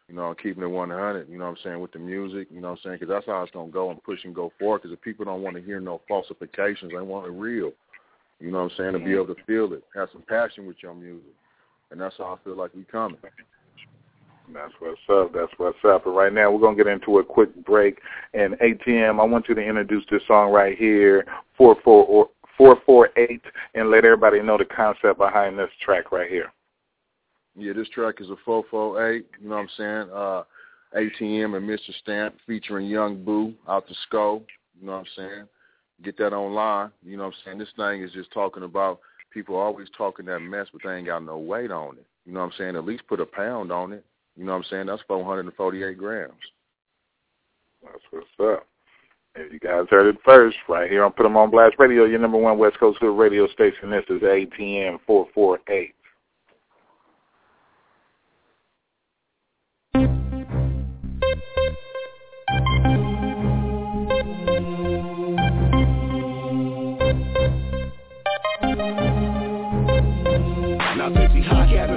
You 0.07 0.16
know, 0.16 0.36
keeping 0.36 0.63
it 0.63 0.68
100. 0.68 1.30
You 1.30 1.38
know 1.38 1.45
what 1.45 1.51
I'm 1.51 1.57
saying 1.63 1.80
with 1.80 1.94
the 1.94 2.00
music. 2.00 2.50
You 2.51 2.60
know 2.60 2.72
what 2.72 2.80
I'm 2.80 2.83
saying? 2.83 2.98
Because 3.00 3.13
that's 3.13 3.25
how 3.25 3.44
it's 3.44 3.51
gonna 3.51 3.72
go 3.72 3.92
and 3.92 4.04
push 4.04 4.19
and 4.25 4.36
go 4.36 4.51
forward. 4.60 4.81
Because 4.81 4.94
if 4.94 5.01
people 5.01 5.24
don't 5.25 5.42
want 5.42 5.56
to 5.56 5.62
hear 5.62 5.80
no 5.80 6.01
falsifications, 6.07 6.92
they 6.92 7.01
want 7.01 7.28
it 7.28 7.31
real. 7.31 7.72
You 8.39 8.51
know 8.51 8.63
what 8.63 8.72
I'm 8.72 8.78
saying? 8.78 8.94
To 8.94 9.00
be 9.00 9.13
able 9.13 9.28
to 9.28 9.44
feel 9.45 9.72
it, 9.74 9.83
have 9.95 10.10
some 10.12 10.24
passion 10.24 10.66
with 10.66 10.78
your 10.81 10.95
music, 10.95 11.31
and 11.92 12.01
that's 12.01 12.18
how 12.18 12.33
I 12.33 12.38
feel 12.44 12.57
like 12.57 12.74
we 12.74 12.83
coming. 12.83 13.19
That's 14.54 14.74
what's 14.80 15.00
up. 15.10 15.31
That's 15.34 15.51
what's 15.57 15.77
up. 15.86 16.04
But 16.04 16.12
right 16.12 16.34
now, 16.34 16.51
we're 16.51 16.60
going 16.60 16.75
to 16.75 16.84
get 16.84 16.92
into 16.92 17.19
a 17.19 17.24
quick 17.24 17.56
break. 17.63 18.01
And 18.34 18.56
ATM, 18.56 19.19
I 19.22 19.24
want 19.24 19.48
you 19.48 19.56
to 19.56 19.62
introduce 19.62 20.04
this 20.12 20.24
song 20.27 20.51
right 20.51 20.77
here, 20.77 21.25
448, 21.57 23.42
and 23.75 23.89
let 23.89 24.04
everybody 24.04 24.42
know 24.42 24.57
the 24.57 24.66
concept 24.66 25.19
behind 25.19 25.57
this 25.57 25.69
track 25.80 26.12
right 26.12 26.30
here. 26.30 26.51
Yeah, 27.56 27.74
this 27.74 27.89
track 27.89 28.15
is 28.19 28.30
a 28.30 28.36
448. 28.45 29.25
You 29.42 29.50
know 29.50 29.56
what 29.56 29.62
I'm 29.62 29.69
saying? 29.77 30.09
Uh, 30.13 30.44
ATM 30.95 31.57
and 31.57 31.69
Mr. 31.69 31.94
Stamp 32.01 32.36
featuring 32.45 32.88
Young 32.88 33.24
Boo 33.24 33.53
out 33.68 33.88
the 33.88 33.95
skull. 34.07 34.44
You 34.80 34.88
know 34.88 34.94
what 34.94 35.00
I'm 35.00 35.06
saying? 35.15 35.48
Get 36.03 36.18
that 36.18 36.33
online. 36.33 36.92
You 37.03 37.18
know 37.18 37.24
what 37.24 37.33
I'm 37.33 37.39
saying? 37.45 37.57
This 37.59 37.69
thing 37.75 38.01
is 38.01 38.12
just 38.12 38.31
talking 38.31 38.63
about 38.63 39.00
people 39.31 39.56
always 39.56 39.88
talking 39.98 40.25
that 40.25 40.39
mess, 40.39 40.68
but 40.71 40.81
they 40.83 40.95
ain't 40.95 41.07
got 41.07 41.24
no 41.24 41.38
weight 41.38 41.71
on 41.71 41.98
it. 41.98 42.06
You 42.25 42.33
know 42.33 42.39
what 42.39 42.48
I'm 42.48 42.53
saying? 42.57 42.75
At 42.75 42.86
least 42.86 43.07
put 43.07 43.19
a 43.19 43.25
pound 43.25 43.71
on 43.71 43.94
it. 43.94 44.06
You 44.38 44.45
know 44.45 44.53
what 44.53 44.59
I'm 44.59 44.65
saying? 44.69 44.86
That's 44.88 45.01
448 45.07 45.98
grams. 45.98 46.33
That's 47.83 48.03
what's 48.12 48.27
up. 48.39 48.68
And 49.36 49.51
you 49.51 49.59
guys 49.59 49.86
heard 49.89 50.13
it 50.13 50.21
first 50.25 50.57
right 50.68 50.89
here 50.89 51.03
on 51.03 51.13
Put 51.13 51.25
'em 51.25 51.38
on 51.38 51.51
Blast 51.51 51.75
Radio, 51.80 52.03
your 52.06 52.19
number 52.19 52.38
one 52.38 52.57
West 52.57 52.80
Coast 52.80 53.00
Hood 53.00 53.18
radio 53.18 53.48
station. 53.48 53.89
This 53.89 54.06
is 54.09 54.21
ATM 54.24 55.00
448. 55.06 55.95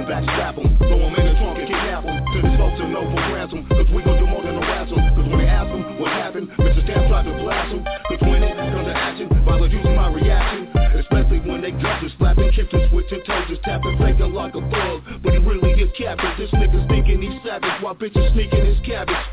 He 0.05 0.13
hot 0.13 0.25
cabin 0.25 0.25
back 0.25 0.25
strap 0.35 0.55
him, 0.55 0.77
throw 0.77 0.99
him 1.01 1.15
in 1.15 1.25
the 1.25 1.33
trunk 1.39 1.57
and 1.59 1.67
kidnap 1.67 2.03
him. 2.03 2.17
To 2.25 2.37
this 2.41 2.55
folks 2.57 2.77
to 2.79 2.87
know 2.87 3.05
for 3.09 3.21
ransom, 3.33 3.65
cause 3.69 3.89
we 3.93 4.03
gon' 4.03 4.17
do 4.19 4.27
more 4.27 4.43
than 4.43 4.55
harass 4.55 4.89
him. 4.89 5.01
Cause 5.15 5.27
when 5.29 5.39
they 5.39 5.49
ask 5.49 5.69
him 5.69 5.99
what 5.99 6.11
happened, 6.11 6.49
Mr. 6.59 6.83
Stamp 6.83 7.07
tried 7.09 7.25
to 7.25 7.33
blast 7.41 7.73
him. 7.73 7.81
Cause 7.83 8.21
when 8.21 8.43
it 8.43 8.55
comes 8.55 8.85
to 8.85 8.93
action, 8.93 9.27
violence 9.45 9.73
using 9.73 9.95
my 9.95 10.09
reaction. 10.11 10.69
Especially 10.95 11.39
when 11.43 11.61
they 11.61 11.71
got 11.71 12.01
you 12.01 12.09
slapping, 12.17 12.51
kicked 12.53 12.73
and 12.73 12.89
switching 12.89 13.21
toes, 13.25 13.45
just 13.49 13.61
tapping, 13.63 13.97
faking 13.97 14.33
like 14.33 14.55
a 14.55 14.61
thug. 14.71 15.21
But 15.21 15.33
he 15.33 15.39
really 15.39 15.71
is 15.81 15.91
cabbage. 15.97 16.37
This 16.37 16.51
nigga's 16.51 16.87
thinking 16.87 17.21
he's 17.21 17.41
savage, 17.43 17.81
while 17.81 17.95
bitches 17.95 18.31
sneaking 18.33 18.65
his 18.65 18.79
cabbage. 18.85 19.24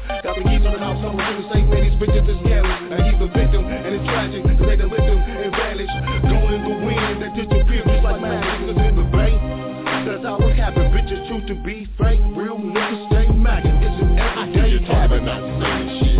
Choose 11.32 11.48
to 11.48 11.54
be 11.62 11.86
fake, 11.98 12.20
real 12.34 12.58
niggas 12.58 13.06
stay 13.08 13.26
macking. 13.32 13.80
It's 13.82 14.02
an 14.02 14.18
everyday 14.18 14.84
habit. 14.84 16.11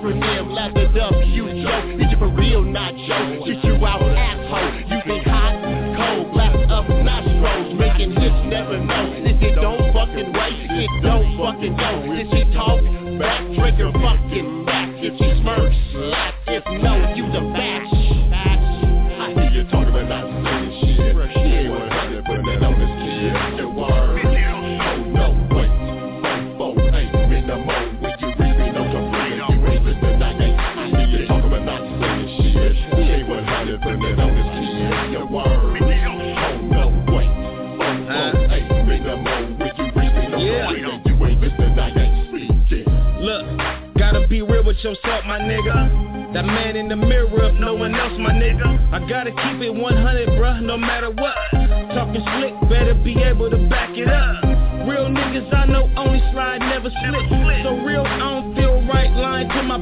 Acronym, 0.00 0.50
lather 0.52 0.86
up, 0.86 0.89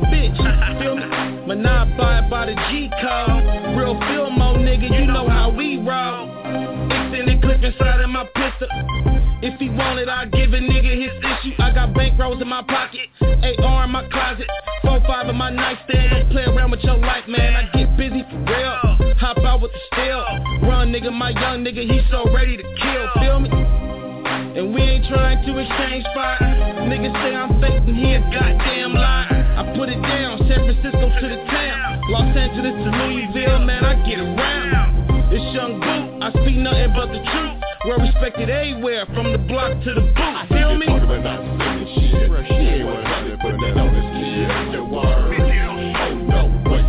bitch. 0.07 0.37
Feel 0.81 0.97
me? 0.97 1.05
I 1.67 1.83
abide 1.83 2.31
by 2.31 2.47
the 2.47 2.55
G 2.69 2.91
code. 3.01 3.77
Real 3.77 3.99
feel 4.09 4.31
mo 4.31 4.55
nigga, 4.55 4.89
you 4.91 5.07
know 5.07 5.29
how 5.29 5.51
we 5.51 5.79
roll. 5.79 6.29
Extended 6.91 7.43
clip 7.43 7.63
inside 7.63 8.01
of 8.01 8.11
my 8.11 8.25
pistol. 8.35 8.69
If 9.41 9.59
he 9.61 9.71
want 9.71 10.01
it, 10.01 10.09
I'll 10.09 10.29
give 10.29 10.53
a 10.53 10.59
nigga 10.59 10.93
his 10.99 11.15
issue. 11.15 11.55
I 11.63 11.73
got 11.73 11.95
bankrolls 11.95 12.43
in 12.43 12.49
my 12.49 12.63
pocket, 12.63 13.09
AR 13.23 13.85
in 13.85 13.91
my 13.91 14.07
closet, 14.11 14.49
4-5 14.85 15.31
in 15.31 15.37
my 15.37 15.51
nightstand. 15.51 16.11
Don't 16.11 16.31
play 16.31 16.45
around 16.45 16.73
with 16.73 16.81
your 16.81 16.99
life, 16.99 17.27
man. 17.29 17.55
I 17.55 17.71
get 17.77 17.97
busy 17.97 18.23
for 18.29 18.39
real. 18.39 19.15
Hop 19.19 19.39
out 19.39 19.63
with 19.63 19.71
the 19.73 19.81
steel. 19.93 20.69
Run, 20.69 20.93
nigga, 20.93 21.13
my 21.13 21.31
young 21.31 21.65
nigga, 21.65 21.87
he 21.87 22.01
so 22.11 22.33
ready 22.35 22.57
to 22.57 22.63
kill. 22.63 23.07
Feel 23.23 23.41
me? 23.41 23.51
And 23.51 24.75
we 24.75 24.83
ain't 24.83 25.07
trying 25.07 25.47
to 25.47 25.59
exchange 25.59 26.05
fire. 26.15 26.39
Niggas 26.91 27.15
say 27.23 27.35
I'm 27.35 27.61
fake 27.61 27.87
and 27.87 27.97
he 27.97 28.15
a 28.15 28.21
goddamn 28.21 28.95
lie. 28.95 29.28
Put 29.89 29.97
it 29.97 30.03
down, 30.03 30.37
San 30.45 30.69
Francisco 30.69 31.09
to 31.09 31.27
the 31.33 31.41
town. 31.49 32.03
Los 32.13 32.37
Angeles 32.37 32.77
to 32.77 32.91
Louisville, 32.93 33.65
man, 33.65 33.87
I 33.87 33.97
get 34.05 34.21
around. 34.21 35.33
It's 35.33 35.41
Young 35.57 35.81
Boot, 35.81 36.21
I 36.21 36.29
speak 36.45 36.61
nothing 36.61 36.93
but 36.93 37.09
the 37.09 37.25
truth. 37.25 37.57
Well 37.89 37.97
respected 38.05 38.51
everywhere, 38.53 39.07
from 39.17 39.33
the 39.33 39.41
block 39.49 39.81
to 39.81 39.91
the 39.97 40.05
booth. 40.13 40.45
Feel 40.53 40.77
me? 40.77 40.93
Talking 40.93 41.09
about 41.09 41.41
saying 41.41 41.89
shit. 42.05 42.29
She 42.29 42.85
ain't 42.85 42.85
100, 42.85 43.41
put 43.41 43.57
that 43.57 43.81
on 43.81 43.89
this 43.97 44.09
kid. 44.13 44.77
Your 44.77 44.85
word. 44.85 45.09
Oh 45.09 46.13
no, 46.21 46.53
wait. 46.69 46.85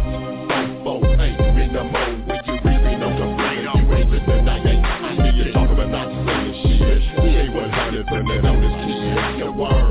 Four, 0.83 0.99
four, 0.99 1.23
eight, 1.23 1.39
in 1.39 1.71
the 1.71 1.83
mode 1.87 2.27
with 2.27 2.43
you 2.51 2.59
reaping 2.67 2.99
on 2.99 3.15
the 3.15 3.27
brain. 3.39 3.63
You 3.63 3.95
ain't 3.95 4.11
listening, 4.11 4.43
I 4.43 4.59
ain't 4.59 5.39
you 5.39 5.53
talking 5.55 5.79
about 5.79 6.11
saying 6.27 6.51
shit. 6.67 6.99
She 7.15 7.31
ain't 7.47 7.55
100, 7.55 8.11
put 8.11 8.27
that 8.27 8.43
on 8.43 8.59
this 8.59 8.75
kid. 8.83 9.39
Your 9.39 9.55
word. 9.55 9.88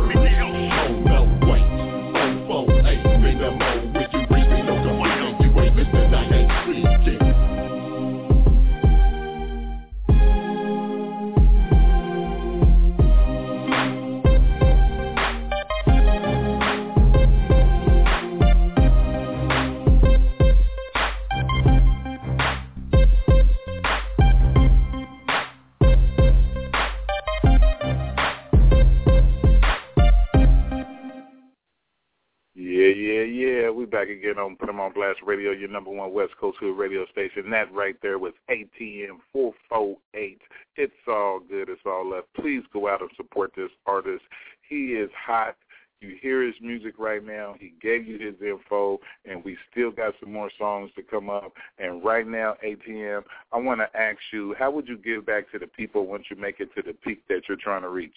On 34.80 34.92
Blast 34.92 35.20
Radio, 35.24 35.50
your 35.52 35.68
number 35.68 35.90
one 35.90 36.12
West 36.12 36.32
Coast 36.40 36.58
Hood 36.60 36.76
radio 36.76 37.06
station. 37.12 37.50
That 37.50 37.72
right 37.72 37.96
there 38.02 38.18
was 38.18 38.32
ATM 38.50 39.18
448. 39.32 40.40
It's 40.76 40.92
all 41.06 41.40
good. 41.40 41.68
It's 41.68 41.80
all 41.84 42.08
left. 42.08 42.28
Please 42.34 42.62
go 42.72 42.88
out 42.88 43.00
and 43.00 43.10
support 43.16 43.52
this 43.56 43.70
artist. 43.86 44.22
He 44.68 44.92
is 44.92 45.10
hot. 45.16 45.56
You 46.00 46.16
hear 46.20 46.46
his 46.46 46.54
music 46.60 46.94
right 46.98 47.24
now. 47.24 47.56
He 47.58 47.72
gave 47.82 48.06
you 48.06 48.18
his 48.18 48.34
info, 48.40 49.00
and 49.24 49.44
we 49.44 49.56
still 49.70 49.90
got 49.90 50.14
some 50.20 50.32
more 50.32 50.50
songs 50.56 50.90
to 50.94 51.02
come 51.02 51.28
up. 51.28 51.52
And 51.78 52.04
right 52.04 52.26
now, 52.26 52.54
ATM, 52.64 53.22
I 53.52 53.58
want 53.58 53.80
to 53.80 53.98
ask 53.98 54.18
you, 54.32 54.54
how 54.56 54.70
would 54.70 54.86
you 54.86 54.96
give 54.96 55.26
back 55.26 55.50
to 55.50 55.58
the 55.58 55.66
people 55.66 56.06
once 56.06 56.24
you 56.30 56.36
make 56.36 56.60
it 56.60 56.72
to 56.76 56.82
the 56.82 56.92
peak 56.92 57.22
that 57.28 57.42
you're 57.48 57.58
trying 57.58 57.82
to 57.82 57.88
reach? 57.88 58.14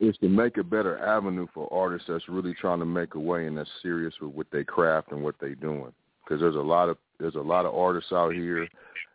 Is 0.00 0.16
to 0.18 0.28
make 0.28 0.56
a 0.56 0.64
better 0.64 0.98
avenue 0.98 1.46
for 1.54 1.72
artists 1.72 2.08
that's 2.08 2.28
really 2.28 2.54
trying 2.54 2.80
to 2.80 2.84
make 2.84 3.14
a 3.14 3.20
way 3.20 3.46
and 3.46 3.56
that's 3.56 3.70
serious 3.82 4.14
with 4.20 4.32
what 4.32 4.46
they 4.52 4.64
craft 4.64 5.12
and 5.12 5.22
what 5.22 5.36
they're 5.40 5.54
doing. 5.54 5.92
Because 6.24 6.40
there's 6.40 6.56
a 6.56 6.58
lot 6.58 6.88
of 6.88 6.96
there's 7.20 7.36
a 7.36 7.40
lot 7.40 7.66
of 7.66 7.74
artists 7.74 8.12
out 8.12 8.32
here 8.32 8.66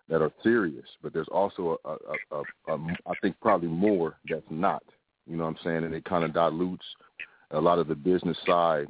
that 0.09 0.21
are 0.21 0.31
serious, 0.41 0.85
but 1.03 1.13
there's 1.13 1.27
also 1.29 1.77
a, 1.85 1.89
a, 1.89 1.95
a, 2.31 2.43
a, 2.67 2.75
a 2.75 2.97
I 3.07 3.13
think 3.21 3.35
probably 3.41 3.67
more 3.67 4.17
that's 4.29 4.41
not. 4.49 4.83
You 5.27 5.37
know 5.37 5.43
what 5.43 5.49
I'm 5.51 5.57
saying? 5.63 5.83
And 5.83 5.93
it 5.93 6.05
kind 6.05 6.23
of 6.23 6.33
dilutes 6.33 6.85
a 7.51 7.59
lot 7.59 7.79
of 7.79 7.87
the 7.87 7.95
business 7.95 8.37
side 8.45 8.87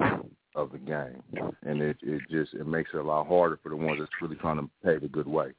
of 0.56 0.72
the 0.72 0.78
game, 0.78 1.22
and 1.64 1.82
it 1.82 1.98
it 2.02 2.22
just 2.30 2.54
it 2.54 2.68
makes 2.68 2.92
it 2.94 2.98
a 2.98 3.04
lot 3.04 3.28
harder 3.28 3.60
for 3.62 3.70
the 3.70 3.76
ones 3.76 4.00
that's 4.00 4.12
really 4.22 4.36
trying 4.36 4.58
to 4.58 4.70
pave 4.84 5.04
a 5.04 5.08
good 5.08 5.28
way. 5.28 5.52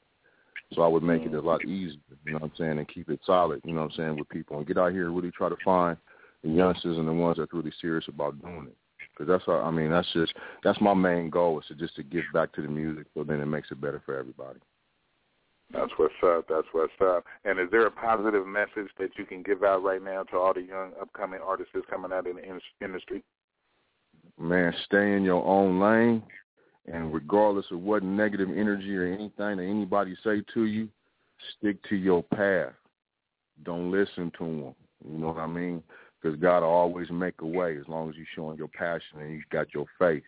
So 0.75 0.83
I 0.83 0.87
would 0.87 1.03
make 1.03 1.23
it 1.23 1.35
a 1.35 1.41
lot 1.41 1.65
easier, 1.65 1.99
you 2.25 2.33
know 2.33 2.39
what 2.39 2.45
I'm 2.45 2.53
saying, 2.57 2.79
and 2.79 2.89
keep 2.89 3.11
it 3.11 3.19
solid, 3.27 3.61
you 3.65 3.73
know 3.73 3.81
what 3.81 3.91
I'm 3.91 3.97
saying, 3.97 4.17
with 4.17 4.29
people 4.29 4.59
and 4.59 4.67
get 4.67 4.79
out 4.79 4.93
here 4.93 5.07
and 5.07 5.17
really 5.17 5.33
try 5.33 5.49
to 5.49 5.57
find 5.65 5.97
the 6.43 6.51
youngsters 6.51 6.99
and 6.99 7.09
the 7.09 7.13
ones 7.13 7.37
that's 7.39 7.53
really 7.53 7.73
serious 7.81 8.07
about 8.09 8.41
doing 8.41 8.69
it. 8.69 8.77
Because 9.13 9.29
that's 9.29 9.45
how, 9.47 9.61
I 9.61 9.71
mean, 9.71 9.91
that's 9.91 10.11
just 10.13 10.33
that's 10.65 10.81
my 10.81 10.95
main 10.95 11.31
goal 11.31 11.59
is 11.61 11.67
to 11.69 11.75
just 11.75 11.97
to 11.97 12.03
give 12.03 12.25
back 12.33 12.53
to 12.55 12.63
the 12.63 12.69
music, 12.69 13.07
so 13.15 13.25
then 13.25 13.41
it 13.41 13.47
makes 13.47 13.71
it 13.71 13.81
better 13.81 14.03
for 14.05 14.17
everybody. 14.19 14.61
That's 15.73 15.93
what's 15.97 16.15
up. 16.25 16.47
That's 16.49 16.67
what's 16.73 16.93
up. 17.01 17.25
And 17.45 17.61
is 17.61 17.69
there 17.71 17.87
a 17.87 17.91
positive 17.91 18.47
message 18.47 18.91
that 18.99 19.11
you 19.17 19.25
can 19.25 19.43
give 19.43 19.63
out 19.63 19.83
right 19.83 20.03
now 20.03 20.25
to 20.25 20.37
all 20.37 20.53
the 20.53 20.63
young 20.63 20.93
upcoming 21.01 21.41
artists 21.45 21.73
that's 21.75 21.87
coming 21.89 22.13
out 22.13 22.27
in 22.27 22.37
the 22.37 22.43
in- 22.43 22.61
industry? 22.83 23.23
Man, 24.39 24.75
stay 24.87 25.15
in 25.15 25.23
your 25.23 25.45
own 25.45 25.79
lane, 25.79 26.23
and 26.93 27.13
regardless 27.13 27.67
of 27.71 27.81
what 27.81 28.03
negative 28.03 28.49
energy 28.51 28.97
or 28.97 29.05
anything 29.05 29.31
that 29.37 29.63
anybody 29.63 30.17
say 30.25 30.43
to 30.55 30.65
you, 30.65 30.89
stick 31.59 31.77
to 31.89 31.97
your 31.97 32.23
path. 32.23 32.73
Don't 33.65 33.91
listen 33.93 34.33
to 34.39 34.45
them. 34.45 34.75
You 35.09 35.19
know 35.19 35.29
what 35.29 35.39
I 35.39 35.47
mean? 35.47 35.83
Because 36.21 36.39
God 36.39 36.61
will 36.61 36.69
always 36.69 37.11
make 37.11 37.41
a 37.41 37.47
way 37.47 37.77
as 37.79 37.89
long 37.89 38.11
as 38.11 38.17
you're 38.17 38.27
showing 38.35 38.59
your 38.59 38.69
passion 38.69 39.21
and 39.21 39.33
you 39.33 39.43
got 39.51 39.73
your 39.73 39.87
faith. 39.99 40.23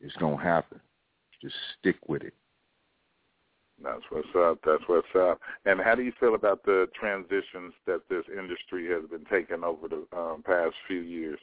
It's 0.00 0.16
gonna 0.16 0.42
happen. 0.42 0.80
Just 1.40 1.54
stick 1.78 1.96
with 2.08 2.22
it. 2.22 2.34
That's 3.82 4.02
what's 4.10 4.28
up. 4.36 4.58
That's 4.66 4.82
what's 4.86 5.06
up. 5.16 5.40
And 5.64 5.80
how 5.80 5.94
do 5.94 6.02
you 6.02 6.12
feel 6.18 6.34
about 6.34 6.64
the 6.64 6.88
transitions 6.98 7.72
that 7.86 8.02
this 8.08 8.24
industry 8.36 8.88
has 8.88 9.08
been 9.08 9.24
taking 9.30 9.62
over 9.62 9.88
the 9.88 10.04
um, 10.16 10.42
past 10.44 10.74
few 10.86 11.00
years? 11.00 11.38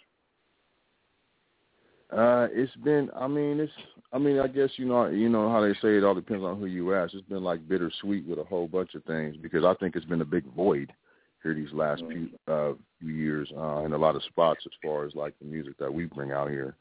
Uh, 2.11 2.47
it's 2.51 2.75
been. 2.77 3.09
I 3.15 3.27
mean, 3.27 3.59
it's. 3.59 3.71
I 4.13 4.19
mean, 4.19 4.39
I 4.39 4.47
guess 4.47 4.69
you 4.75 4.85
know. 4.85 5.07
You 5.07 5.29
know 5.29 5.49
how 5.49 5.61
they 5.61 5.73
say 5.75 5.97
it 5.97 6.03
all 6.03 6.13
depends 6.13 6.43
on 6.43 6.59
who 6.59 6.65
you 6.65 6.93
ask. 6.93 7.13
It's 7.13 7.27
been 7.27 7.43
like 7.43 7.67
bittersweet 7.67 8.27
with 8.27 8.39
a 8.39 8.43
whole 8.43 8.67
bunch 8.67 8.95
of 8.95 9.03
things 9.05 9.35
because 9.41 9.63
I 9.63 9.73
think 9.75 9.95
it's 9.95 10.05
been 10.05 10.21
a 10.21 10.25
big 10.25 10.45
void 10.53 10.91
here 11.45 11.53
these 11.53 11.71
last 11.73 12.01
few 12.09 12.29
uh, 12.47 12.73
years 13.01 13.51
uh, 13.55 13.83
in 13.85 13.93
a 13.93 13.97
lot 13.97 14.15
of 14.15 14.23
spots 14.23 14.61
as 14.65 14.71
far 14.83 15.05
as 15.05 15.13
like 15.13 15.37
the 15.39 15.45
music 15.45 15.77
that 15.77 15.93
we 15.93 16.05
bring 16.05 16.31
out 16.31 16.49
here. 16.49 16.75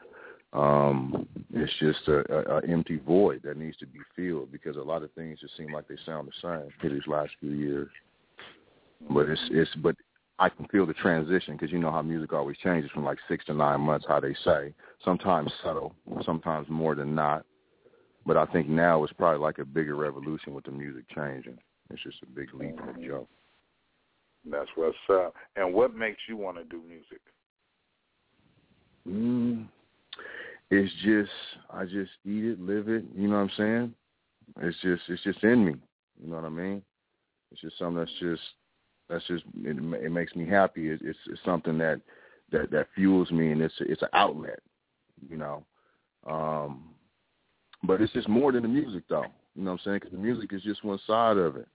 Um, 0.54 1.28
it's 1.52 1.72
just 1.78 2.08
a, 2.08 2.24
a, 2.32 2.58
a 2.58 2.66
empty 2.66 2.98
void 3.04 3.42
that 3.44 3.58
needs 3.58 3.76
to 3.78 3.86
be 3.86 3.98
filled 4.16 4.50
because 4.50 4.76
a 4.76 4.80
lot 4.80 5.02
of 5.02 5.12
things 5.12 5.40
just 5.40 5.56
seem 5.56 5.72
like 5.72 5.86
they 5.86 5.96
sound 6.06 6.28
the 6.28 6.32
same 6.40 6.70
here 6.80 6.90
these 6.90 7.06
last 7.06 7.32
few 7.40 7.50
years. 7.50 7.90
But 9.10 9.28
it's 9.28 9.40
it's 9.50 9.70
but 9.82 9.96
I 10.38 10.48
can 10.48 10.66
feel 10.68 10.86
the 10.86 10.94
transition 10.94 11.54
because 11.54 11.70
you 11.70 11.78
know 11.78 11.90
how 11.90 12.00
music 12.00 12.32
always 12.32 12.56
changes 12.58 12.90
from 12.92 13.04
like 13.04 13.18
six 13.28 13.44
to 13.46 13.54
nine 13.54 13.82
months, 13.82 14.06
how 14.08 14.20
they 14.20 14.34
say. 14.44 14.72
Sometimes 15.04 15.52
subtle, 15.62 15.94
sometimes 16.24 16.68
more 16.70 16.94
than 16.94 17.14
not. 17.14 17.44
But 18.24 18.38
I 18.38 18.46
think 18.46 18.68
now 18.68 19.04
it's 19.04 19.12
probably 19.12 19.40
like 19.40 19.58
a 19.58 19.64
bigger 19.66 19.96
revolution 19.96 20.54
with 20.54 20.64
the 20.64 20.70
music 20.70 21.04
changing. 21.14 21.58
It's 21.90 22.02
just 22.02 22.22
a 22.22 22.26
big 22.26 22.54
leap 22.54 22.78
and 22.80 23.04
jump. 23.04 23.28
That's 24.50 24.68
what's 24.74 24.96
up. 25.10 25.34
And 25.56 25.72
what 25.72 25.94
makes 25.94 26.20
you 26.28 26.36
want 26.36 26.58
to 26.58 26.64
do 26.64 26.82
music? 26.86 27.20
Mm, 29.08 29.66
it's 30.70 30.92
just 31.04 31.30
I 31.70 31.84
just 31.84 32.10
eat 32.24 32.44
it, 32.44 32.60
live 32.60 32.88
it. 32.88 33.04
You 33.16 33.28
know 33.28 33.36
what 33.36 33.42
I'm 33.42 33.50
saying? 33.56 33.94
It's 34.60 34.76
just 34.82 35.02
it's 35.08 35.22
just 35.22 35.42
in 35.42 35.64
me. 35.64 35.74
You 36.22 36.30
know 36.30 36.36
what 36.36 36.44
I 36.44 36.50
mean? 36.50 36.82
It's 37.50 37.60
just 37.60 37.78
something 37.78 37.98
that's 37.98 38.10
just 38.20 38.42
that's 39.08 39.26
just 39.26 39.44
it, 39.62 39.76
it 39.76 40.12
makes 40.12 40.34
me 40.34 40.46
happy. 40.46 40.90
It, 40.90 41.00
it's, 41.02 41.18
it's 41.26 41.40
something 41.44 41.78
that 41.78 42.00
that 42.50 42.70
that 42.70 42.88
fuels 42.94 43.30
me, 43.30 43.52
and 43.52 43.60
it's 43.60 43.74
it's 43.80 44.02
an 44.02 44.08
outlet. 44.12 44.60
You 45.28 45.36
know, 45.36 45.64
um, 46.26 46.94
but 47.82 48.00
it's 48.00 48.12
just 48.12 48.28
more 48.28 48.52
than 48.52 48.62
the 48.62 48.68
music, 48.68 49.04
though. 49.08 49.26
You 49.54 49.62
know 49.62 49.72
what 49.72 49.80
I'm 49.80 49.84
saying? 49.84 49.96
Because 49.98 50.12
the 50.12 50.18
music 50.18 50.52
is 50.52 50.62
just 50.62 50.84
one 50.84 50.98
side 51.06 51.36
of 51.36 51.56
it. 51.56 51.68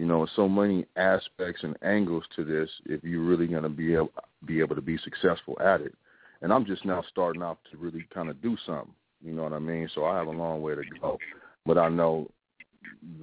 You 0.00 0.06
know, 0.06 0.26
so 0.34 0.48
many 0.48 0.86
aspects 0.96 1.62
and 1.62 1.76
angles 1.82 2.24
to 2.34 2.42
this. 2.42 2.70
If 2.86 3.04
you're 3.04 3.20
really 3.20 3.46
going 3.46 3.64
to 3.64 3.68
be 3.68 3.92
able 3.92 4.10
be 4.46 4.60
able 4.60 4.74
to 4.74 4.80
be 4.80 4.96
successful 4.96 5.58
at 5.60 5.82
it, 5.82 5.94
and 6.40 6.54
I'm 6.54 6.64
just 6.64 6.86
now 6.86 7.04
starting 7.10 7.42
off 7.42 7.58
to 7.70 7.76
really 7.76 8.06
kind 8.14 8.30
of 8.30 8.40
do 8.40 8.56
something. 8.64 8.94
You 9.22 9.34
know 9.34 9.42
what 9.42 9.52
I 9.52 9.58
mean? 9.58 9.90
So 9.94 10.06
I 10.06 10.16
have 10.16 10.28
a 10.28 10.30
long 10.30 10.62
way 10.62 10.74
to 10.74 10.80
go, 11.02 11.18
but 11.66 11.76
I 11.76 11.90
know 11.90 12.30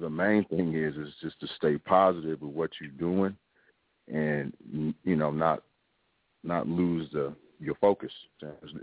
the 0.00 0.08
main 0.08 0.44
thing 0.44 0.76
is 0.76 0.94
is 0.94 1.12
just 1.20 1.40
to 1.40 1.48
stay 1.56 1.78
positive 1.78 2.42
with 2.42 2.52
what 2.52 2.70
you're 2.80 2.90
doing, 2.90 3.36
and 4.06 4.52
you 5.02 5.16
know 5.16 5.32
not 5.32 5.64
not 6.44 6.68
lose 6.68 7.08
the 7.12 7.34
your 7.58 7.74
focus. 7.80 8.12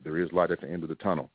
There 0.03 0.17
is 0.17 0.33
light 0.33 0.51
at 0.51 0.59
the 0.59 0.69
end 0.69 0.83
of 0.83 0.89
the 0.89 0.95
tunnel. 0.95 1.29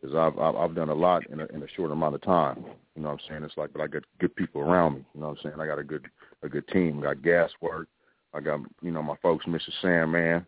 Because 0.00 0.16
I've, 0.16 0.38
I've 0.38 0.56
I've 0.56 0.74
done 0.74 0.88
a 0.88 0.94
lot 0.94 1.28
in 1.30 1.40
a 1.40 1.46
in 1.46 1.62
a 1.62 1.68
short 1.76 1.90
amount 1.90 2.14
of 2.14 2.22
time. 2.22 2.64
You 2.96 3.02
know 3.02 3.08
what 3.08 3.20
I'm 3.22 3.28
saying? 3.28 3.44
It's 3.44 3.56
like, 3.56 3.72
but 3.72 3.82
I 3.82 3.86
got 3.86 4.04
good 4.18 4.34
people 4.34 4.62
around 4.62 4.94
me. 4.94 5.04
You 5.14 5.20
know 5.20 5.28
what 5.28 5.38
I'm 5.38 5.42
saying? 5.50 5.60
I 5.60 5.66
got 5.66 5.78
a 5.78 5.84
good 5.84 6.06
a 6.42 6.48
good 6.48 6.66
team. 6.68 6.98
I 7.00 7.02
got 7.02 7.22
gas 7.22 7.50
work. 7.60 7.88
I 8.32 8.40
got 8.40 8.60
you 8.82 8.90
know 8.90 9.02
my 9.02 9.16
folks, 9.22 9.46
Mr. 9.46 9.70
Sandman. 9.82 10.46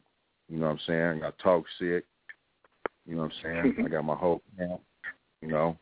You 0.49 0.59
know 0.59 0.66
what 0.66 0.73
I'm 0.73 0.80
saying? 0.87 1.18
I 1.18 1.18
got 1.18 1.38
Talk 1.38 1.64
Sick. 1.78 2.04
You 3.06 3.16
know 3.16 3.23
what 3.23 3.32
I'm 3.47 3.73
saying? 3.73 3.85
I 3.85 3.88
got 3.88 4.04
my 4.04 4.14
whole 4.14 4.42
camp. 4.56 4.80
You 5.40 5.49
know, 5.49 5.76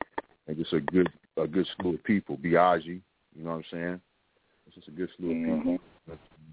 and 0.46 0.56
just 0.56 0.72
a 0.72 0.80
good 0.80 1.08
a 1.36 1.46
good 1.46 1.66
slew 1.76 1.94
of 1.94 2.04
people. 2.04 2.36
Biagi. 2.36 3.00
You 3.36 3.44
know 3.44 3.50
what 3.50 3.56
I'm 3.56 3.64
saying? 3.70 4.00
It's 4.66 4.74
just 4.74 4.88
a 4.88 4.92
good 4.92 5.08
slew 5.16 5.30
of 5.30 5.36
people. 5.36 5.56
Mm-hmm. 5.56 5.76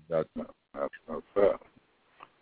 That's, 0.10 0.28
that's, 0.36 0.50
that's 1.08 1.54
up. 1.54 1.62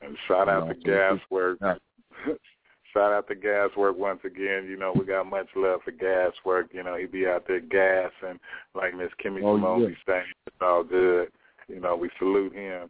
And 0.01 0.17
shout 0.27 0.49
out 0.49 0.67
to 0.67 0.75
Gaswork. 0.75 1.57
shout 2.95 3.11
out 3.11 3.27
to 3.27 3.35
Gaswork 3.35 3.97
once 3.97 4.21
again. 4.23 4.65
You 4.69 4.77
know, 4.77 4.93
we 4.97 5.05
got 5.05 5.25
much 5.25 5.47
love 5.55 5.81
for 5.83 5.91
Gaswork. 5.91 6.73
You 6.73 6.83
know, 6.83 6.95
he 6.95 7.05
be 7.05 7.27
out 7.27 7.45
there 7.47 7.59
gas 7.59 8.11
and 8.27 8.39
like 8.73 8.95
Miss 8.95 9.09
Kimmy 9.23 9.41
oh, 9.43 9.57
Simone 9.57 9.81
yeah. 9.81 9.87
be 9.87 9.97
saying, 10.07 10.23
it's 10.47 10.55
all 10.61 10.83
good. 10.83 11.29
You 11.67 11.79
know, 11.79 11.95
we 11.95 12.09
salute 12.17 12.53
him. 12.53 12.87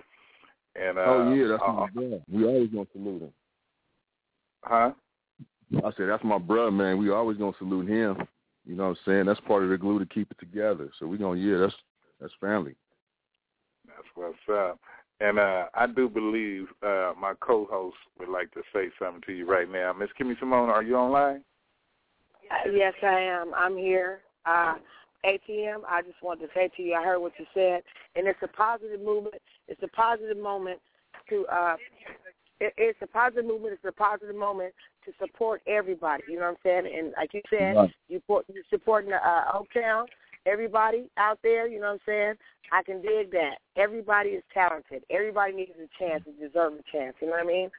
And 0.76 0.98
uh, 0.98 1.04
oh 1.06 1.34
yeah, 1.34 1.48
that's 1.48 1.64
uh, 1.66 1.72
my 1.72 1.90
brother. 1.90 2.22
We 2.32 2.46
always 2.46 2.70
gonna 2.70 2.86
salute 2.92 3.22
him. 3.24 3.34
Huh? 4.64 4.92
I 5.78 5.92
said 5.98 6.10
that's 6.10 6.24
my 6.24 6.38
brother, 6.38 6.72
man. 6.72 6.98
We 6.98 7.12
always 7.12 7.38
gonna 7.38 7.54
salute 7.58 7.88
him. 7.88 8.18
You 8.66 8.76
know 8.76 8.90
what 8.90 8.90
I'm 8.90 8.98
saying? 9.06 9.26
That's 9.26 9.40
part 9.42 9.64
of 9.64 9.70
the 9.70 9.78
glue 9.78 10.00
to 10.00 10.06
keep 10.06 10.30
it 10.32 10.40
together. 10.40 10.90
So 11.00 11.08
we 11.08 11.18
gonna 11.18 11.40
yeah, 11.40 11.60
that's 11.60 11.76
that's 12.20 12.34
family. 12.42 12.76
That's 13.88 14.08
what's 14.16 14.36
up. 14.52 14.80
And 15.22 15.40
uh, 15.40 15.66
I 15.74 15.88
do 15.88 16.10
believe 16.10 16.68
uh, 16.84 17.14
my 17.20 17.34
co-host 17.40 17.96
would 18.20 18.30
like 18.30 18.52
to 18.52 18.62
say 18.74 18.90
something 19.00 19.22
to 19.28 19.34
you 19.34 19.50
right 19.50 19.70
now. 19.70 19.94
Miss 19.94 20.10
Kimmy 20.20 20.38
Simone, 20.40 20.70
are 20.70 20.84
you 20.84 20.96
online? 20.96 21.42
Yes, 22.72 22.94
I 23.02 23.20
am. 23.20 23.54
I'm 23.56 23.78
here. 23.78 24.20
Uh, 24.46 24.76
ATM, 25.26 25.80
I 25.88 26.02
just 26.02 26.22
wanted 26.22 26.48
to 26.48 26.54
say 26.54 26.70
to 26.76 26.84
you, 26.84 26.94
I 26.94 27.04
heard 27.04 27.20
what 27.20 27.34
you 27.40 27.46
said, 27.54 27.82
and 28.16 28.28
it's 28.28 28.40
a 28.44 28.48
positive 28.48 29.02
movement. 29.02 29.42
It's 29.68 29.82
a 29.82 29.88
positive 29.88 30.38
moment 30.38 30.80
to, 31.30 31.46
uh, 31.52 31.78
it, 32.60 32.74
it's 32.78 33.00
a 33.02 33.08
positive 33.08 33.46
movement. 33.46 33.74
It's 33.74 33.86
a 33.86 33.92
positive 33.92 34.36
moment 34.36 34.74
to 35.06 35.12
support 35.20 35.62
everybody. 35.66 36.24
You 36.30 36.36
know 36.40 36.52
what 36.52 36.58
I'm 36.66 36.84
saying? 36.86 36.96
And 36.96 37.14
like 37.18 37.34
you 37.34 37.42
said, 37.50 37.76
Right. 37.76 37.92
you 38.08 38.22
put, 38.28 38.46
you're 38.54 38.64
supporting 38.70 39.14
uh, 39.14 39.52
Oaktown, 39.54 40.06
everybody 40.46 41.10
out 41.18 41.40
there. 41.44 41.68
You 41.68 41.80
know 41.80 41.88
what 41.88 41.94
I'm 41.94 42.00
saying? 42.06 42.34
I 42.72 42.84
can 42.84 43.02
dig 43.02 43.32
that. 43.32 43.58
Everybody 43.76 44.30
is 44.30 44.44
talented. 44.54 45.04
Everybody 45.10 45.54
needs 45.54 45.72
a 45.78 46.04
chance 46.04 46.24
and 46.26 46.38
deserves 46.40 46.78
a 46.80 46.98
chance. 46.98 47.16
You 47.22 47.28
know 47.28 47.34
what 47.34 47.44
I 47.44 47.48
mean? 47.48 47.70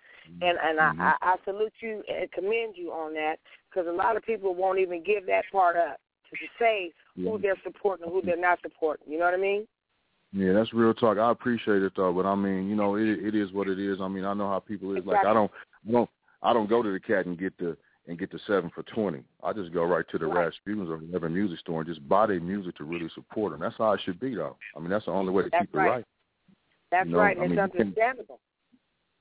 And 0.43 0.59
and 0.59 0.79
Mhm. 0.79 1.01
I, 1.01 1.17
I, 1.23 1.37
salute 1.45 1.73
you 1.81 2.03
and 2.09 2.31
commend 2.33 2.77
you 2.77 2.93
on 2.93 3.15
that 3.15 3.37
because 3.71 3.87
a 3.87 3.93
lot 3.93 4.17
of 4.17 4.25
people 4.25 4.55
won't 4.55 4.79
even 4.79 5.03
give 5.03 5.27
that 5.27 5.45
part 5.53 5.77
up 5.77 6.01
to 6.31 6.47
say 6.59 6.93
who 7.15 7.39
they're 7.39 7.61
supporting 7.63 8.05
and 8.05 8.13
who 8.13 8.21
they're 8.23 8.37
not 8.37 8.61
supporting. 8.61 9.11
You 9.11 9.19
know 9.19 9.25
what 9.27 9.35
I 9.35 9.39
mean? 9.39 9.67
Yeah, 10.33 10.53
that's 10.53 10.75
real 10.75 10.93
talk. 10.93 11.19
I 11.19 11.31
appreciate 11.31 11.83
it 11.83 11.93
though, 11.97 12.13
but 12.13 12.27
I 12.27 12.35
mean, 12.35 12.69
you 12.69 12.75
know, 12.75 12.97
it 12.97 13.07
it 13.07 13.35
is 13.35 13.53
what 13.53 13.69
it 13.69 13.79
is. 13.79 14.01
I 14.01 14.09
mean, 14.09 14.25
I 14.25 14.35
know 14.35 14.49
how 14.49 14.59
people 14.59 14.97
is. 14.97 15.07
Like 15.07 15.25
I 15.25 15.33
don't, 15.33 15.50
I 15.89 15.93
don't, 15.93 16.11
I 16.43 16.52
don't 16.52 16.69
go 16.69 16.83
to 16.83 16.93
the 16.93 17.00
cat 17.00 17.26
and 17.26 17.39
get 17.39 17.57
the 17.59 17.76
and 18.06 18.19
get 18.19 18.30
the 18.30 18.38
seven 18.47 18.71
for 18.75 18.82
twenty. 18.84 19.23
I 19.42 19.52
just 19.52 19.73
go 19.73 19.84
right 19.84 20.04
to 20.10 20.19
the 20.19 20.26
Right. 20.26 20.47
Rasputin's 20.47 20.90
or 20.90 20.99
whatever 20.99 21.28
music 21.28 21.58
store 21.60 21.80
and 21.80 21.88
just 21.88 22.06
buy 22.08 22.26
their 22.26 22.40
music 22.40 22.76
to 22.76 22.84
really 22.84 23.08
support 23.14 23.52
them. 23.52 23.60
That's 23.60 23.76
how 23.78 23.92
it 23.92 24.00
should 24.04 24.21
be 24.21 24.34
though. 24.34 24.56
I 24.76 24.80
mean, 24.80 24.90
that's 24.90 25.06
the 25.06 25.10
only 25.12 25.32
way 25.32 25.45
to 25.45 25.50
That's 25.50 25.62
keep 25.62 25.75
it 25.75 25.78
right. 25.78 25.90
right. 25.90 26.04
That's 26.90 27.06
You 27.06 27.12
know, 27.12 27.19
right. 27.19 27.36
I 27.36 27.47
mean, 27.47 27.58
it's 27.58 27.75
understandable. 27.75 28.40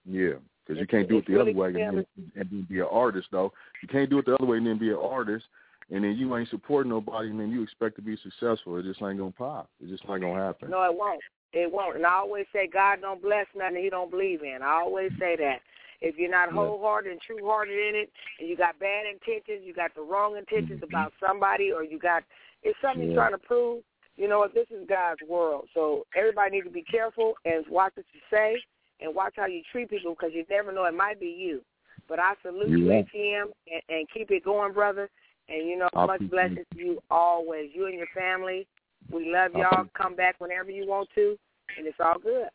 Yeah, 0.05 0.33
because 0.65 0.79
you 0.79 0.87
can't 0.87 1.09
do 1.09 1.17
it 1.17 1.25
the 1.27 1.41
other 1.41 1.53
way 1.53 1.69
and 1.69 1.97
then, 1.97 2.05
and 2.35 2.49
then 2.49 2.67
be 2.69 2.79
an 2.79 2.87
artist 2.91 3.27
though. 3.31 3.51
You 3.81 3.87
can't 3.87 4.09
do 4.09 4.19
it 4.19 4.25
the 4.25 4.35
other 4.35 4.45
way 4.45 4.57
and 4.57 4.67
then 4.67 4.77
be 4.77 4.89
an 4.89 4.99
artist, 5.01 5.45
and 5.89 6.03
then 6.03 6.15
you 6.15 6.35
ain't 6.37 6.49
supporting 6.49 6.91
nobody, 6.91 7.29
and 7.29 7.39
then 7.39 7.49
you 7.49 7.63
expect 7.63 7.95
to 7.95 8.03
be 8.03 8.17
successful. 8.17 8.77
It 8.77 8.83
just 8.83 9.01
ain't 9.01 9.17
gonna 9.17 9.31
pop. 9.31 9.67
It 9.81 9.89
just 9.89 10.03
ain't 10.07 10.21
gonna 10.21 10.45
happen. 10.45 10.69
No, 10.69 10.83
it 10.83 10.95
won't. 10.95 11.21
It 11.53 11.71
won't. 11.71 11.95
And 11.95 12.05
I 12.05 12.13
always 12.13 12.45
say 12.53 12.67
God 12.71 12.99
don't 13.01 13.21
bless 13.21 13.47
nothing 13.55 13.81
he 13.81 13.89
don't 13.89 14.11
believe 14.11 14.43
in. 14.43 14.59
I 14.61 14.73
always 14.73 15.11
say 15.17 15.35
that. 15.37 15.61
If 16.01 16.17
you're 16.17 16.29
not 16.29 16.51
wholehearted 16.51 17.11
and 17.11 17.21
true 17.21 17.45
hearted 17.45 17.77
in 17.77 17.95
it, 17.95 18.11
and 18.39 18.49
you 18.49 18.55
got 18.55 18.79
bad 18.79 19.05
intentions, 19.05 19.65
you 19.65 19.73
got 19.73 19.93
the 19.95 20.01
wrong 20.01 20.37
intentions 20.37 20.81
Mhm. 20.81 20.89
about 20.89 21.13
somebody, 21.19 21.71
or 21.71 21.83
you 21.83 21.97
got 21.97 22.23
it's 22.63 22.79
something 22.81 23.03
Yeah. 23.03 23.13
you're 23.13 23.21
trying 23.21 23.31
to 23.31 23.37
prove. 23.37 23.83
You 24.17 24.27
know 24.27 24.39
what? 24.39 24.53
This 24.53 24.69
is 24.71 24.87
God's 24.87 25.21
world, 25.23 25.69
so 25.73 26.05
everybody 26.15 26.51
needs 26.51 26.67
to 26.67 26.71
be 26.71 26.81
careful 26.83 27.37
and 27.45 27.67
watch 27.67 27.95
what 27.95 28.05
you 28.13 28.21
say 28.29 28.61
and 29.01 29.13
watch 29.13 29.35
how 29.35 29.45
you 29.45 29.61
treat 29.71 29.89
people 29.89 30.15
because 30.15 30.33
you 30.33 30.45
never 30.49 30.71
know 30.71 30.85
it 30.85 30.93
might 30.93 31.19
be 31.19 31.27
you. 31.27 31.63
But 32.07 32.19
I 32.19 32.35
salute 32.41 32.69
You. 32.69 32.91
ATM, 32.91 33.51
and, 33.71 33.81
and 33.89 34.09
keep 34.09 34.31
it 34.31 34.43
going, 34.43 34.73
brother. 34.73 35.09
And 35.49 35.67
you 35.67 35.77
know, 35.77 35.89
I 35.93 36.05
much 36.05 36.21
blessings 36.29 36.65
to 36.73 36.79
you 36.79 37.03
always. 37.09 37.71
You 37.73 37.85
and 37.87 37.97
your 37.97 38.07
family. 38.07 38.67
We 39.11 39.31
love 39.31 39.53
y'all. 39.53 39.85
Come 39.93 40.15
back 40.15 40.35
whenever 40.39 40.71
you 40.71 40.87
want 40.87 41.09
to, 41.15 41.37
and 41.77 41.85
it's 41.85 41.99
all 41.99 42.17
good. 42.17 42.47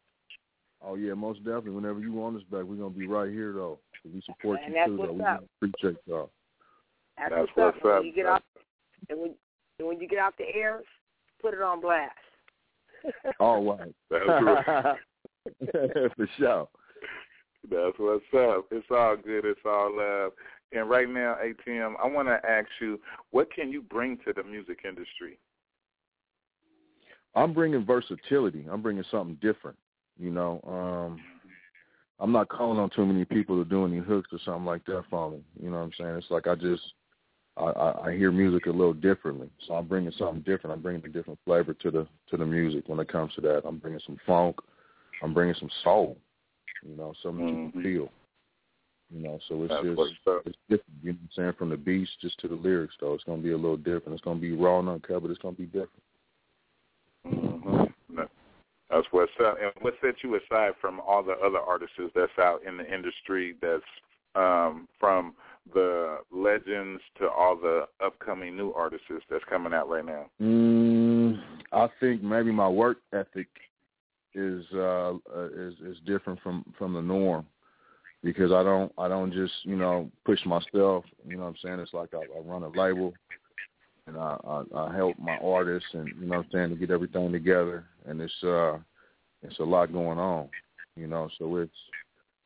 Oh 0.83 0.95
yeah, 0.95 1.15
most 1.15 1.39
definitely. 1.45 1.73
Whenever 1.73 2.01
you 2.01 2.13
want 2.13 2.37
us 2.37 2.43
back, 2.51 2.63
we're 2.63 2.77
gonna 2.77 2.91
be 2.91 3.07
right 3.07 3.31
here 3.31 3.53
though. 3.53 3.79
We 4.05 4.23
support 4.23 4.61
And 4.65 4.73
you 4.73 4.81
that's 4.81 4.89
too 4.89 4.97
though. 4.97 5.13
what's 5.13 5.15
We 5.15 5.25
up. 5.25 5.45
appreciate 5.63 5.97
y'all. 6.07 6.31
That's, 7.19 7.31
That's 7.35 7.49
what's, 7.55 7.77
what's 7.77 7.79
up. 7.79 7.85
And 7.85 7.93
up. 7.93 7.99
When 7.99 8.07
you 8.07 8.15
get 8.15 8.27
off, 8.27 8.43
and 9.11 9.21
when 9.21 9.35
and 9.79 9.89
when 9.89 10.01
you 10.01 10.09
get 10.09 10.19
off 10.19 10.35
the 10.39 10.47
air, 10.55 10.81
put 11.43 11.55
it 11.55 11.63
on 11.63 11.81
blast. 11.81 12.13
All 13.41 13.65
right. 13.65 13.95
That's 14.11 14.25
right. 14.27 14.97
For 16.17 16.29
sure. 16.39 16.69
That's 17.71 17.99
what's 17.99 18.25
up. 18.35 18.67
It's 18.71 18.87
all 18.91 19.17
good. 19.17 19.45
It's 19.45 19.61
all 19.67 19.95
love. 19.95 20.33
And 20.73 20.89
right 20.89 21.09
now, 21.09 21.37
ATM, 21.45 21.95
I 22.03 22.07
want 22.07 22.29
to 22.29 22.41
ask 22.49 22.69
you, 22.81 22.99
what 23.33 23.53
can 23.53 23.71
you 23.71 23.83
bring 23.83 24.19
to 24.27 24.33
the 24.33 24.43
music 24.43 24.81
industry? 24.87 25.39
I'm 27.35 27.53
bringing 27.53 27.85
versatility. 27.85 28.67
I'm 28.71 28.81
bringing 28.81 29.05
something 29.11 29.37
different. 29.43 29.77
You 30.21 30.31
know, 30.31 30.61
um, 30.67 31.21
I'm 32.19 32.33
not 32.33 32.51
calling 32.51 32.79
on 32.79 32.91
too 32.91 33.07
many 33.07 33.25
people 33.25 33.57
to 33.57 33.69
do 33.69 33.87
any 33.87 33.99
hooks 33.99 34.29
or 34.33 34.39
something 34.45 34.67
like 34.67 34.85
that 34.85 35.05
for 35.09 35.31
me. 35.31 35.39
You 35.61 35.71
know 35.71 35.79
what 35.79 35.85
I'm 35.85 35.93
saying? 35.99 36.17
It's 36.17 36.31
like 36.31 36.47
I 36.47 36.55
just 36.55 36.83
I, 37.57 37.65
I, 37.65 38.09
I 38.09 38.17
hear 38.17 38.31
music 38.31 38.67
a 38.67 38.71
little 38.71 38.93
differently, 38.93 39.49
so 39.67 39.75
I'm 39.75 39.87
bringing 39.87 40.13
something 40.19 40.43
different. 40.43 40.77
I'm 40.77 40.83
bringing 40.83 41.05
a 41.05 41.09
different 41.09 41.41
flavor 41.47 41.73
to 41.73 41.91
the 41.91 42.07
to 42.29 42.37
the 42.37 42.45
music 42.45 42.85
when 42.89 43.01
it 43.01 43.09
comes 43.09 43.35
to 43.35 43.41
that. 43.43 43.63
I'm 43.67 43.79
bringing 43.79 44.01
some 44.05 44.19
funk. 44.27 44.57
I'm 45.23 45.33
bringing 45.33 45.55
some 45.59 45.71
soul. 45.83 46.19
You 46.87 46.97
know, 46.97 47.15
something 47.23 47.45
that 47.45 47.53
you 47.53 47.71
can 47.73 47.83
feel. 47.83 48.09
You 49.11 49.23
know, 49.23 49.39
so 49.49 49.63
it's 49.63 49.73
That's 49.73 49.83
just 49.83 50.01
it's 50.47 50.57
different. 50.69 50.85
You 51.03 51.13
know 51.13 51.19
what 51.19 51.23
I'm 51.23 51.31
saying? 51.35 51.53
From 51.59 51.71
the 51.71 51.77
beats 51.77 52.11
just 52.21 52.39
to 52.41 52.49
the 52.49 52.55
lyrics, 52.55 52.95
though, 53.01 53.15
it's 53.15 53.25
gonna 53.25 53.43
be 53.43 53.53
a 53.53 53.57
little 53.57 53.77
different. 53.79 54.13
It's 54.13 54.23
gonna 54.23 54.39
be 54.39 54.53
raw 54.53 54.81
and 54.81 55.03
but 55.03 55.31
it's 55.31 55.41
gonna 55.41 55.57
be 55.57 55.65
different. 55.65 56.03
hmm 57.25 57.80
That's 58.91 59.07
what's 59.13 59.31
up. 59.45 59.57
And 59.63 59.73
what 59.81 59.95
sets 60.03 60.19
you 60.23 60.35
aside 60.37 60.73
from 60.81 61.01
all 61.01 61.23
the 61.23 61.35
other 61.45 61.59
artists 61.59 61.97
that's 62.15 62.33
out 62.39 62.61
in 62.67 62.77
the 62.77 62.93
industry 62.93 63.55
that's 63.61 63.83
um, 64.35 64.89
from 64.99 65.35
the 65.73 66.19
legends 66.33 67.01
to 67.19 67.29
all 67.29 67.57
the 67.57 67.87
upcoming 68.05 68.57
new 68.57 68.73
artists 68.73 69.07
that's 69.31 69.45
coming 69.49 69.73
out 69.73 69.89
right 69.89 70.05
now? 70.05 70.27
Mm, 70.41 71.41
I 71.73 71.89
think 72.01 72.23
maybe 72.23 72.51
my 72.51 72.69
work 72.69 72.99
ethic 73.13 73.49
is 74.35 74.65
uh, 74.75 75.15
uh 75.35 75.49
is 75.57 75.75
is 75.85 75.97
different 76.07 76.41
from 76.41 76.65
from 76.79 76.95
the 76.95 77.03
norm 77.03 77.45
because 78.23 78.53
I 78.53 78.63
don't 78.63 78.93
I 78.97 79.09
don't 79.09 79.33
just 79.33 79.53
you 79.63 79.77
know 79.77 80.11
push 80.25 80.45
myself. 80.47 81.05
You 81.27 81.37
know 81.37 81.45
what 81.45 81.49
I'm 81.49 81.57
saying? 81.63 81.81
It's 81.81 81.93
like 81.93 82.11
I, 82.15 82.19
I 82.19 82.41
run 82.45 82.63
a 82.63 82.69
label 82.69 83.13
and 84.11 84.19
I, 84.19 84.37
I 84.45 84.63
I 84.75 84.97
help 84.97 85.19
my 85.19 85.37
artists 85.37 85.89
and 85.93 86.13
you 86.21 86.27
know 86.27 86.39
what 86.39 86.47
I'm 86.47 86.51
saying 86.53 86.71
to 86.71 86.77
get 86.77 86.91
everything 86.91 87.31
together 87.33 87.85
and 88.07 88.21
it's 88.21 88.43
uh 88.43 88.79
it's 89.43 89.59
a 89.59 89.65
lot 89.65 89.93
going 89.93 90.19
on. 90.19 90.49
You 90.97 91.07
know, 91.07 91.29
so 91.39 91.57
it's 91.57 91.73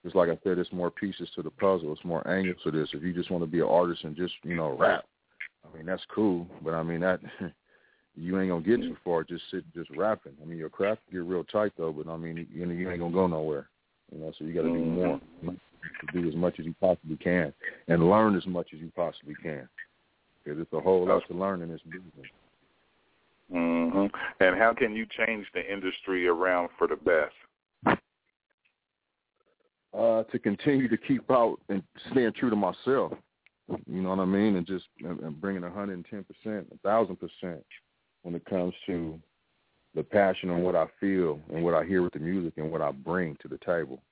it's 0.04 0.14
like 0.14 0.28
I 0.28 0.38
said, 0.44 0.58
it's 0.58 0.72
more 0.72 0.90
pieces 0.90 1.28
to 1.34 1.42
the 1.42 1.50
puzzle. 1.50 1.92
It's 1.92 2.04
more 2.04 2.26
angles 2.28 2.58
to 2.64 2.70
this. 2.70 2.90
If 2.92 3.02
you 3.02 3.14
just 3.14 3.30
want 3.30 3.42
to 3.42 3.50
be 3.50 3.60
an 3.60 3.66
artist 3.66 4.04
and 4.04 4.14
just 4.14 4.34
you 4.42 4.54
know 4.54 4.76
rap, 4.76 5.04
I 5.64 5.76
mean 5.76 5.86
that's 5.86 6.04
cool, 6.14 6.46
but 6.62 6.74
I 6.74 6.82
mean 6.82 7.00
that 7.00 7.20
you 8.14 8.38
ain't 8.38 8.50
gonna 8.50 8.64
get 8.64 8.80
too 8.80 8.96
far 9.04 9.24
just 9.24 9.44
sitting 9.50 9.72
just 9.74 9.90
rapping. 9.90 10.34
I 10.42 10.44
mean 10.44 10.58
your 10.58 10.70
craft 10.70 11.00
get 11.10 11.22
real 11.22 11.44
tight 11.44 11.72
though, 11.78 11.92
but 11.92 12.10
I 12.10 12.16
mean 12.16 12.46
you, 12.52 12.70
you 12.70 12.90
ain't 12.90 13.00
gonna 13.00 13.12
go 13.12 13.26
nowhere. 13.26 13.68
You 14.12 14.20
know, 14.20 14.32
so 14.38 14.44
you 14.44 14.52
got 14.52 14.62
to 14.62 14.68
do 14.68 14.74
Mhm. 14.74 14.94
more. 14.94 15.20
To 15.42 16.22
do 16.22 16.28
as 16.28 16.34
much 16.34 16.58
as 16.60 16.66
you 16.66 16.74
possibly 16.80 17.16
can 17.16 17.52
and 17.88 18.10
learn 18.10 18.36
as 18.36 18.46
much 18.46 18.74
as 18.74 18.80
you 18.80 18.92
possibly 18.94 19.34
can. 19.36 19.66
Because 20.44 20.60
it's 20.60 20.72
a 20.72 20.80
whole 20.80 21.08
lot 21.08 21.22
to 21.28 21.34
learn 21.34 21.62
in 21.62 21.70
this 21.70 21.80
business. 21.82 22.30
hmm 23.50 24.06
And 24.40 24.56
how 24.58 24.74
can 24.76 24.94
you 24.94 25.06
change 25.06 25.46
the 25.54 25.72
industry 25.72 26.26
around 26.26 26.68
for 26.78 26.86
the 26.86 26.96
best? 26.96 27.34
uh, 29.96 30.24
to 30.24 30.38
continue 30.38 30.88
to 30.88 30.96
keep 30.96 31.30
out 31.30 31.58
and 31.68 31.82
staying 32.10 32.32
true 32.32 32.50
to 32.50 32.56
myself. 32.56 33.12
You 33.86 34.02
know 34.02 34.10
what 34.10 34.18
I 34.18 34.26
mean, 34.26 34.56
and 34.56 34.66
just 34.66 34.84
and, 35.00 35.40
bringing 35.40 35.64
a 35.64 35.70
hundred 35.70 35.94
and 35.94 36.06
ten 36.10 36.24
percent, 36.24 36.66
a 36.72 36.78
thousand 36.78 37.16
percent 37.16 37.64
when 38.22 38.34
it 38.34 38.44
comes 38.44 38.74
to 38.86 39.18
the 39.94 40.02
passion 40.02 40.50
on 40.50 40.62
what 40.62 40.74
I 40.74 40.86
feel 41.00 41.38
and 41.52 41.62
what 41.62 41.74
I 41.74 41.84
hear 41.84 42.02
with 42.02 42.12
the 42.12 42.18
music 42.18 42.54
and 42.56 42.70
what 42.70 42.82
I 42.82 42.90
bring 42.90 43.36
to 43.40 43.48
the 43.48 43.58
table. 43.58 44.02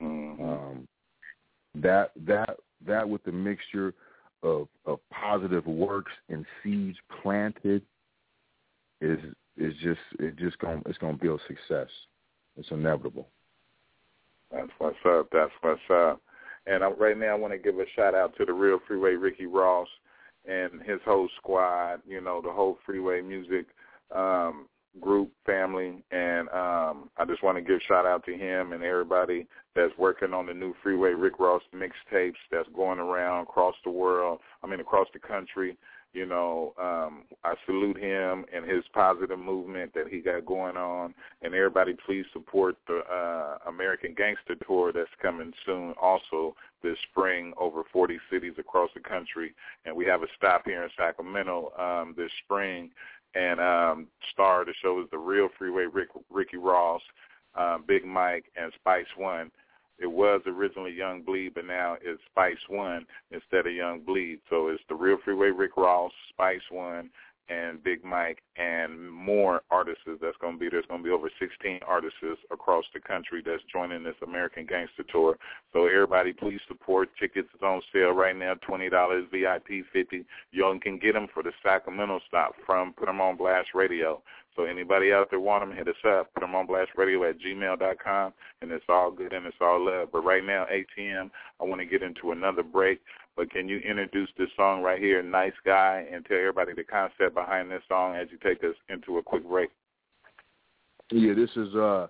hmm 0.00 0.42
Um, 0.42 0.88
that 1.76 2.12
that 2.26 2.58
that 2.86 3.08
with 3.08 3.22
the 3.24 3.32
mixture 3.32 3.94
of 4.42 4.68
of 4.86 4.98
positive 5.10 5.66
works 5.66 6.12
and 6.28 6.44
seeds 6.62 6.98
planted 7.22 7.82
is 9.00 9.18
is 9.56 9.74
just 9.82 10.00
it 10.18 10.36
just 10.36 10.58
going 10.58 10.82
it's 10.86 10.98
to 10.98 11.12
build 11.12 11.40
success. 11.46 11.88
It's 12.56 12.70
inevitable. 12.70 13.28
That's 14.52 14.70
what's 14.78 14.96
up. 15.06 15.28
That's 15.32 15.52
what's 15.60 15.80
up. 15.90 16.20
And 16.66 16.82
I, 16.82 16.88
right 16.88 17.16
now, 17.16 17.28
I 17.28 17.34
want 17.34 17.52
to 17.52 17.58
give 17.58 17.78
a 17.78 17.84
shout 17.94 18.14
out 18.14 18.36
to 18.36 18.44
the 18.44 18.52
Real 18.52 18.78
Freeway 18.86 19.14
Ricky 19.14 19.46
Ross 19.46 19.88
and 20.46 20.82
his 20.82 21.00
whole 21.04 21.28
squad. 21.36 22.00
You 22.06 22.20
know, 22.20 22.40
the 22.42 22.50
whole 22.50 22.78
Freeway 22.84 23.20
Music 23.20 23.66
um, 24.14 24.66
group 25.00 25.30
family, 25.46 26.02
and 26.10 26.48
um, 26.48 27.10
I 27.16 27.24
just 27.26 27.42
want 27.42 27.56
to 27.56 27.62
give 27.62 27.80
shout 27.86 28.06
out 28.06 28.24
to 28.26 28.36
him 28.36 28.72
and 28.72 28.82
everybody 28.82 29.46
that's 29.74 29.96
working 29.98 30.34
on 30.34 30.46
the 30.46 30.54
new 30.54 30.74
Freeway 30.82 31.10
Rick 31.10 31.38
Ross 31.38 31.62
mixtapes 31.74 32.34
that's 32.50 32.68
going 32.74 32.98
around 32.98 33.42
across 33.42 33.74
the 33.84 33.90
world. 33.90 34.40
I 34.62 34.66
mean, 34.66 34.80
across 34.80 35.08
the 35.12 35.20
country. 35.20 35.76
You 36.14 36.24
know, 36.24 36.72
um, 36.80 37.24
I 37.44 37.54
salute 37.66 37.98
him 37.98 38.46
and 38.52 38.64
his 38.64 38.82
positive 38.94 39.38
movement 39.38 39.92
that 39.94 40.08
he 40.08 40.20
got 40.20 40.46
going 40.46 40.76
on. 40.76 41.14
And 41.42 41.54
everybody, 41.54 41.94
please 42.06 42.24
support 42.32 42.76
the 42.86 43.00
uh, 43.00 43.58
American 43.68 44.14
Gangster 44.16 44.56
Tour 44.66 44.90
that's 44.90 45.10
coming 45.20 45.52
soon. 45.66 45.92
Also 46.00 46.56
this 46.82 46.96
spring, 47.10 47.52
over 47.58 47.82
40 47.92 48.18
cities 48.30 48.54
across 48.58 48.90
the 48.94 49.00
country, 49.00 49.54
and 49.84 49.94
we 49.94 50.06
have 50.06 50.22
a 50.22 50.28
stop 50.36 50.62
here 50.64 50.82
in 50.82 50.90
Sacramento 50.96 51.72
um, 51.78 52.14
this 52.16 52.30
spring. 52.44 52.90
And 53.34 53.60
um, 53.60 54.06
star 54.32 54.62
of 54.62 54.66
the 54.66 54.74
show 54.82 55.00
is 55.00 55.06
the 55.10 55.18
real 55.18 55.48
Freeway 55.58 55.84
Rick, 55.84 56.08
Ricky 56.30 56.56
Ross, 56.56 57.02
uh, 57.56 57.78
Big 57.86 58.04
Mike, 58.04 58.46
and 58.56 58.72
Spice 58.80 59.06
One 59.16 59.50
it 59.98 60.06
was 60.06 60.40
originally 60.46 60.92
Young 60.92 61.22
Bleed, 61.22 61.54
but 61.54 61.66
now 61.66 61.96
it's 62.00 62.22
Spice 62.30 62.56
One 62.68 63.04
instead 63.32 63.66
of 63.66 63.72
Young 63.72 64.00
Bleed. 64.00 64.38
So 64.48 64.68
it's 64.68 64.82
the 64.88 64.94
Real 64.94 65.18
Freeway 65.24 65.50
Rick 65.50 65.76
Ross, 65.76 66.12
Spice 66.28 66.62
One, 66.70 67.10
and 67.48 67.82
Big 67.82 68.04
Mike, 68.04 68.42
and 68.56 69.10
more 69.10 69.62
artists 69.70 70.02
that's 70.20 70.36
going 70.40 70.54
to 70.54 70.58
be. 70.58 70.68
There's 70.68 70.86
going 70.86 71.02
to 71.02 71.04
be 71.04 71.12
over 71.12 71.30
16 71.38 71.80
artists 71.86 72.18
across 72.52 72.84
the 72.92 73.00
country 73.00 73.42
that's 73.44 73.62
joining 73.72 74.02
this 74.02 74.14
American 74.26 74.66
Gangster 74.66 75.04
Tour. 75.10 75.38
So 75.72 75.86
everybody, 75.86 76.32
please 76.32 76.60
support. 76.68 77.10
Tickets 77.18 77.48
is 77.54 77.62
on 77.62 77.80
sale 77.92 78.12
right 78.12 78.36
now, 78.36 78.54
twenty 78.66 78.88
dollars, 78.88 79.24
VIP 79.32 79.84
fifty. 79.92 80.24
Y'all 80.52 80.78
can 80.78 80.98
get 80.98 81.14
them 81.14 81.26
for 81.32 81.42
the 81.42 81.52
Sacramento 81.62 82.20
stop 82.26 82.54
from 82.66 82.92
Put 82.92 83.08
'em 83.08 83.20
on 83.20 83.36
Blast 83.36 83.68
Radio. 83.74 84.22
So 84.58 84.64
anybody 84.64 85.12
out 85.12 85.30
there 85.30 85.38
want 85.38 85.62
them, 85.62 85.76
hit 85.76 85.86
us 85.86 85.94
up. 86.04 86.34
Put 86.34 86.40
them 86.40 86.56
on 86.56 86.66
Blast 86.66 86.90
Radio 86.96 87.22
at 87.28 87.38
gmail.com, 87.38 88.32
and 88.60 88.72
it's 88.72 88.84
all 88.88 89.12
good 89.12 89.32
and 89.32 89.46
it's 89.46 89.56
all 89.60 89.84
love. 89.84 90.08
But 90.12 90.24
right 90.24 90.44
now, 90.44 90.66
ATM, 90.66 91.30
I 91.60 91.64
want 91.64 91.80
to 91.80 91.86
get 91.86 92.02
into 92.02 92.32
another 92.32 92.64
break. 92.64 93.00
But 93.38 93.52
can 93.52 93.68
you 93.68 93.78
introduce 93.78 94.28
this 94.36 94.48
song 94.56 94.82
right 94.82 94.98
here, 94.98 95.22
Nice 95.22 95.52
Guy, 95.64 96.04
and 96.12 96.26
tell 96.26 96.36
everybody 96.36 96.72
the 96.74 96.82
concept 96.82 97.36
behind 97.36 97.70
this 97.70 97.84
song 97.88 98.16
as 98.16 98.26
you 98.32 98.38
take 98.42 98.64
us 98.64 98.74
into 98.88 99.18
a 99.18 99.22
quick 99.22 99.48
break? 99.48 99.70
Yeah, 101.12 101.34
this 101.34 101.50
is 101.54 101.72
uh 101.76 102.08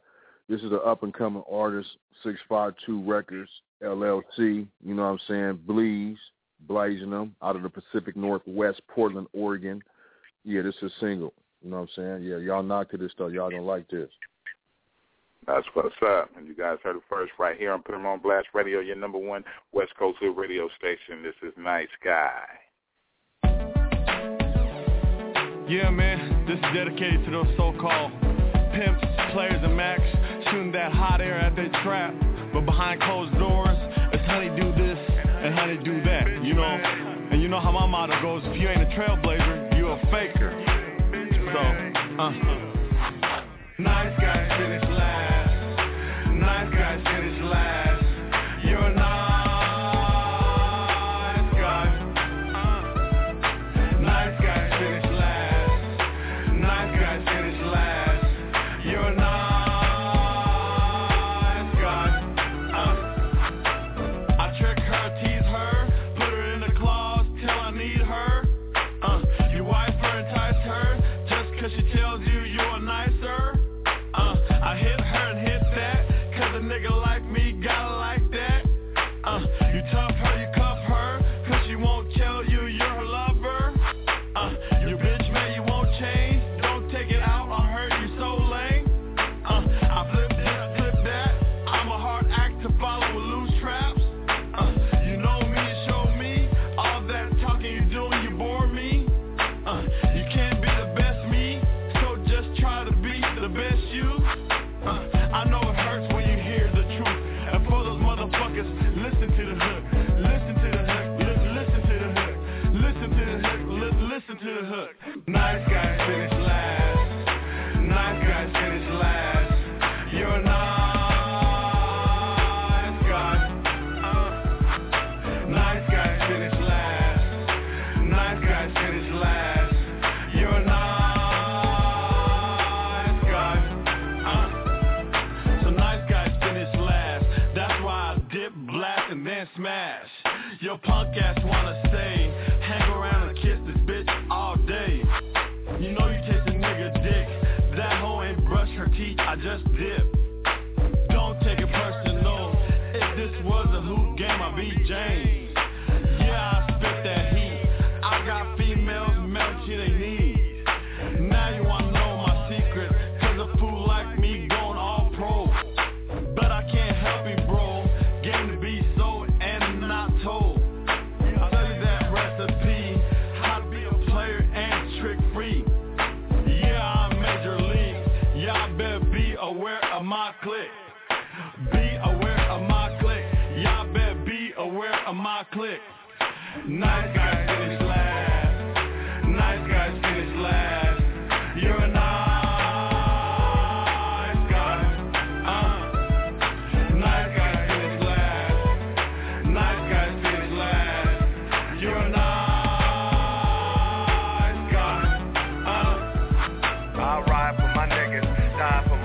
this 0.48 0.62
is 0.62 0.72
an 0.72 0.80
up 0.86 1.02
and 1.02 1.12
coming 1.12 1.42
artist, 1.48 1.90
six 2.24 2.40
five 2.48 2.72
two 2.86 3.02
records, 3.02 3.50
LLC, 3.82 4.66
you 4.82 4.94
know 4.94 5.02
what 5.02 5.08
I'm 5.08 5.18
saying, 5.28 5.60
Bleeze, 5.66 6.16
blazing 6.60 7.10
them 7.10 7.36
out 7.42 7.56
of 7.56 7.62
the 7.62 7.68
Pacific 7.68 8.16
Northwest, 8.16 8.80
Portland, 8.88 9.26
Oregon. 9.34 9.82
Yeah, 10.46 10.62
this 10.62 10.76
is 10.76 10.90
a 10.90 10.98
single. 10.98 11.34
You 11.62 11.70
know 11.70 11.80
what 11.80 11.90
I'm 11.98 12.20
saying? 12.20 12.22
Yeah, 12.22 12.38
y'all 12.38 12.62
knock 12.62 12.90
to 12.92 12.96
this 12.96 13.12
stuff. 13.12 13.32
Y'all 13.32 13.50
don't 13.50 13.66
like 13.66 13.86
this. 13.90 14.08
That's 15.48 15.66
what's 15.72 15.94
up. 16.06 16.28
And 16.36 16.46
you 16.46 16.54
guys 16.54 16.76
heard 16.84 16.96
it 16.96 17.02
first 17.08 17.32
right 17.38 17.56
here 17.56 17.72
on 17.72 17.82
Put 17.82 17.94
'em 17.94 18.04
on 18.04 18.18
Blast 18.18 18.48
Radio, 18.52 18.80
your 18.80 18.96
number 18.96 19.16
one 19.16 19.42
West 19.72 19.96
Coast 19.98 20.18
Hood 20.18 20.36
radio 20.36 20.68
station. 20.76 21.22
This 21.22 21.34
is 21.42 21.56
Nice 21.56 21.88
Guy. 22.04 22.44
Yeah, 25.66 25.88
man, 25.88 26.44
this 26.46 26.56
is 26.56 26.74
dedicated 26.74 27.24
to 27.24 27.30
those 27.30 27.56
so-called 27.56 28.12
pimps, 28.72 29.04
players, 29.32 29.62
and 29.62 29.74
max 29.74 30.02
shooting 30.50 30.70
that 30.72 30.92
hot 30.92 31.22
air 31.22 31.36
at 31.36 31.56
their 31.56 31.70
trap. 31.82 32.14
But 32.52 32.66
behind 32.66 33.00
closed 33.00 33.32
doors, 33.38 33.76
it's 34.12 34.24
honey 34.26 34.50
do 34.50 34.70
this 34.72 34.98
and 35.24 35.54
honey 35.54 35.78
do 35.78 36.02
that, 36.02 36.44
you 36.44 36.54
know? 36.54 36.78
And 37.30 37.40
you 37.40 37.48
know 37.48 37.60
how 37.60 37.72
my 37.72 37.86
motto 37.86 38.20
goes, 38.20 38.42
if 38.44 38.56
you 38.60 38.68
ain't 38.68 38.82
a 38.82 38.86
trailblazer, 38.86 39.78
you 39.78 39.88
a 39.88 39.98
faker. 40.10 40.52
So, 41.52 41.58
uh. 42.18 42.32
Nice 43.78 44.20
guys 44.20 44.58
finish 44.58 44.97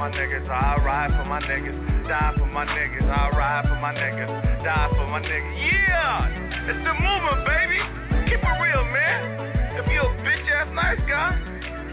niggas. 0.09 0.49
I 0.49 0.83
ride 0.83 1.11
for 1.15 1.25
my 1.25 1.39
niggas. 1.41 2.07
Die 2.07 2.33
for 2.37 2.45
my 2.47 2.65
niggas. 2.65 3.07
I 3.07 3.29
ride 3.37 3.65
for 3.67 3.79
my 3.79 3.93
niggas. 3.93 4.63
Die 4.63 4.89
for 4.95 5.07
my 5.07 5.19
niggas. 5.21 5.55
Yeah! 5.63 6.69
It's 6.71 6.83
the 6.83 6.93
movement, 6.95 7.43
baby. 7.45 7.79
Keep 8.27 8.41
it 8.43 8.55
real, 8.63 8.83
man. 8.91 9.77
If 9.79 9.87
you 9.91 10.01
a 10.01 10.09
bitch 10.23 10.47
ass 10.51 10.69
nice 10.73 10.99
guy, 11.07 11.35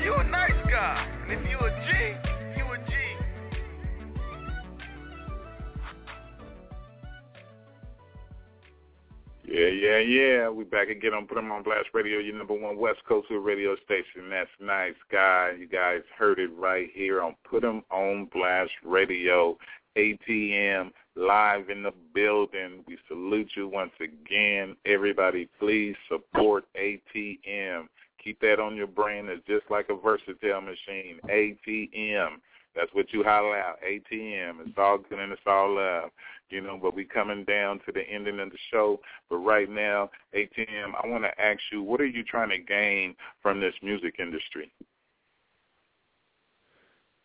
you 0.03 0.14
a 0.14 0.25
nice 0.25 0.61
guy. 0.70 1.07
And 1.23 1.33
if 1.33 1.42
you 1.51 1.59
a 1.59 1.70
G, 1.87 1.90
Yeah, 9.50 9.66
yeah, 9.66 9.98
yeah. 9.98 10.48
We 10.48 10.62
back 10.62 10.90
again 10.90 11.12
on 11.12 11.26
Put 11.26 11.36
'em 11.38 11.50
on 11.50 11.64
Blast 11.64 11.88
Radio, 11.92 12.20
your 12.20 12.36
number 12.36 12.54
one 12.54 12.76
West 12.76 13.04
Coast 13.04 13.26
radio 13.30 13.74
station. 13.84 14.30
That's 14.30 14.50
nice, 14.60 14.94
guy. 15.10 15.56
You 15.58 15.66
guys 15.66 16.02
heard 16.16 16.38
it 16.38 16.52
right 16.56 16.88
here 16.94 17.20
on 17.20 17.34
Put 17.42 17.64
'em 17.64 17.82
on 17.90 18.26
Blast 18.26 18.72
Radio. 18.84 19.58
ATM 19.96 20.92
live 21.16 21.68
in 21.68 21.82
the 21.82 21.90
building. 22.14 22.84
We 22.86 22.96
salute 23.08 23.50
you 23.56 23.66
once 23.66 23.92
again. 23.98 24.76
Everybody, 24.84 25.46
please 25.58 25.96
support 26.06 26.64
ATM. 26.76 27.88
Keep 28.22 28.38
that 28.40 28.60
on 28.60 28.76
your 28.76 28.86
brain. 28.86 29.28
It's 29.28 29.44
just 29.46 29.68
like 29.68 29.88
a 29.88 29.96
versatile 29.96 30.60
machine. 30.60 31.18
ATM. 31.28 32.40
That's 32.74 32.92
what 32.92 33.12
you 33.12 33.24
holler 33.24 33.56
out. 33.56 33.78
ATM. 33.87 34.66
It's 34.66 34.78
all 34.78 34.98
good 34.98 35.18
and 35.18 35.33
it's 35.33 35.42
all 35.46 35.74
love 35.74 36.11
you 36.50 36.61
know, 36.61 36.78
but 36.80 36.94
we 36.94 37.04
coming 37.04 37.44
down 37.44 37.80
to 37.87 37.92
the 37.92 38.02
ending 38.02 38.40
of 38.40 38.50
the 38.50 38.59
show. 38.70 39.00
But 39.28 39.37
right 39.38 39.70
now, 39.70 40.11
ATM, 40.35 40.92
I 41.02 41.06
want 41.06 41.24
to 41.24 41.40
ask 41.40 41.61
you, 41.72 41.83
what 41.83 42.00
are 42.00 42.06
you 42.06 42.22
trying 42.24 42.50
to 42.50 42.59
gain 42.59 43.14
from 43.42 43.61
this 43.61 43.74
music 43.83 44.16
industry? 44.18 44.72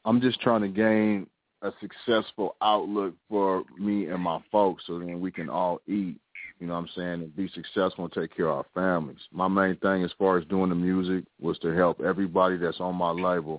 I'm 0.05 0.21
just 0.21 0.39
trying 0.41 0.62
to 0.62 0.67
gain 0.67 1.27
a 1.63 1.71
successful 1.81 2.55
outlook 2.62 3.15
for 3.27 3.63
me 3.79 4.08
and 4.08 4.21
my 4.21 4.39
folks 4.51 4.84
so 4.86 4.99
then 4.99 5.19
we 5.19 5.31
can 5.31 5.49
all 5.49 5.79
eat, 5.88 6.17
you 6.60 6.67
know 6.67 6.73
what 6.73 6.79
I'm 6.79 6.89
saying, 6.95 7.13
and 7.23 7.36
be 7.36 7.49
successful 7.55 8.05
and 8.05 8.13
take 8.13 8.36
care 8.36 8.49
of 8.49 8.58
our 8.58 8.65
families. 8.75 9.17
My 9.31 9.47
main 9.47 9.75
thing 9.77 10.03
as 10.03 10.12
far 10.19 10.38
as 10.38 10.45
doing 10.45 10.69
the 10.69 10.75
music 10.75 11.25
was 11.41 11.58
to 11.60 11.75
help 11.75 12.01
everybody 12.01 12.58
that's 12.58 12.79
on 12.79 12.95
my 12.95 13.10
label 13.10 13.58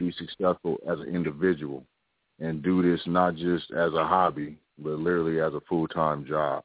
be 0.00 0.12
successful 0.12 0.78
as 0.90 0.98
an 1.00 1.14
individual 1.14 1.84
and 2.40 2.62
do 2.62 2.82
this 2.82 3.00
not 3.06 3.36
just 3.36 3.70
as 3.70 3.92
a 3.92 4.06
hobby, 4.06 4.58
but 4.78 4.98
literally 4.98 5.40
as 5.40 5.54
a 5.54 5.60
full-time 5.68 6.26
job. 6.26 6.62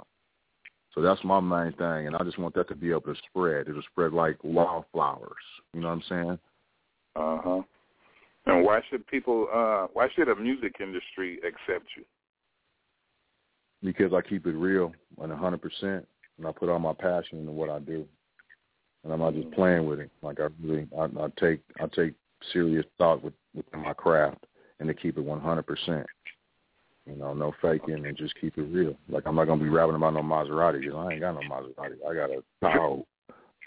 So 0.96 1.02
that's 1.02 1.24
my 1.24 1.40
main 1.40 1.72
thing, 1.74 2.08
and 2.08 2.16
I 2.16 2.24
just 2.24 2.40
want 2.40 2.56
that 2.56 2.68
to 2.70 2.76
be 2.76 2.90
able 2.90 3.02
to 3.02 3.16
spread. 3.30 3.68
It'll 3.68 3.82
spread 3.84 4.12
like 4.12 4.38
wildflowers. 4.44 5.32
You 5.74 5.82
know 5.82 5.88
what 5.88 5.94
I'm 5.94 6.04
saying? 6.10 6.40
Uh 7.16 7.38
huh. 7.44 7.62
And 8.48 8.66
why 8.66 8.82
should 8.90 9.06
people? 9.08 9.48
uh 9.54 9.88
Why 9.94 10.08
should 10.16 10.30
a 10.30 10.36
music 10.36 10.76
industry 10.80 11.38
accept 11.38 11.86
you? 11.96 12.04
Because 13.84 14.14
I 14.14 14.28
keep 14.28 14.48
it 14.48 14.56
real 14.56 14.92
and 15.22 15.32
hundred 15.32 15.62
percent, 15.62 16.08
and 16.38 16.48
I 16.48 16.52
put 16.52 16.70
all 16.70 16.80
my 16.80 16.94
passion 16.94 17.40
into 17.40 17.52
what 17.52 17.70
I 17.70 17.80
do, 17.80 18.06
and 19.04 19.14
I'm 19.14 19.20
not 19.20 19.36
just 19.36 19.52
playing 19.52 19.86
with 19.86 20.00
it. 20.00 20.10
Like 20.24 20.40
I 20.40 20.48
really, 20.62 20.88
I, 20.98 21.04
I 21.04 21.28
take, 21.40 21.62
I 21.80 21.86
take 21.86 22.14
serious 22.54 22.86
thought 22.98 23.24
with 23.24 23.34
within 23.54 23.82
my 23.82 23.94
craft, 23.94 24.46
and 24.80 24.88
to 24.88 24.94
keep 24.94 25.18
it 25.18 25.24
one 25.24 25.42
hundred 25.42 25.64
percent. 25.68 26.06
You 27.06 27.16
know, 27.16 27.34
no 27.34 27.54
faking 27.62 28.06
and 28.06 28.18
just 28.18 28.36
keep 28.40 28.58
it 28.58 28.64
real. 28.64 28.96
Like 29.10 29.24
I'm 29.26 29.36
not 29.36 29.46
gonna 29.46 29.64
be 29.64 29.70
rapping 29.70 29.96
about 29.96 30.14
no 30.14 30.22
Maserati 30.22 30.82
because 30.82 30.96
I 30.96 31.14
ain't 31.14 31.22
got 31.22 31.34
no 31.34 31.42
Maserati. 31.42 31.96
I 32.08 32.14
got 32.14 32.30
a 32.30 32.44
Tahoe. 32.62 33.06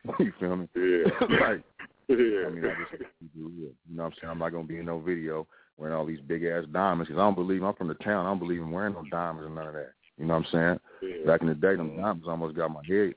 you 0.20 0.32
feel 0.38 0.56
me? 0.56 0.68
Yeah. 0.76 1.10
like, 1.20 1.62
yeah. 2.08 2.46
I 2.46 2.50
mean, 2.50 2.64
I 2.64 2.74
just 2.78 2.90
keep 2.90 3.02
it 3.02 3.30
real. 3.34 3.70
You 3.88 3.96
know 3.96 4.04
what 4.04 4.04
I'm 4.04 4.12
saying? 4.20 4.30
I'm 4.30 4.38
not 4.38 4.50
gonna 4.50 4.64
be 4.64 4.78
in 4.78 4.86
no 4.86 5.00
video 5.00 5.46
wearing 5.76 5.96
all 5.96 6.06
these 6.06 6.20
big 6.20 6.44
ass 6.44 6.64
diamonds 6.72 7.08
because 7.08 7.20
I 7.20 7.24
don't 7.24 7.34
believe 7.34 7.64
I'm 7.64 7.74
from 7.74 7.88
the 7.88 7.94
town. 7.94 8.26
I 8.26 8.30
don't 8.30 8.38
believe 8.38 8.60
in 8.60 8.70
wearing 8.70 8.94
no 8.94 9.04
diamonds 9.10 9.46
and 9.46 9.54
none 9.56 9.68
of 9.68 9.74
that. 9.74 9.92
You 10.18 10.26
know 10.26 10.34
what 10.34 10.46
I'm 10.54 10.80
saying? 11.02 11.10
Yeah. 11.10 11.26
Back 11.26 11.40
in 11.42 11.48
the 11.48 11.54
day, 11.54 11.74
them 11.74 11.96
diamonds 11.96 12.28
almost 12.28 12.54
got 12.54 12.70
my 12.70 12.82
head 12.86 13.14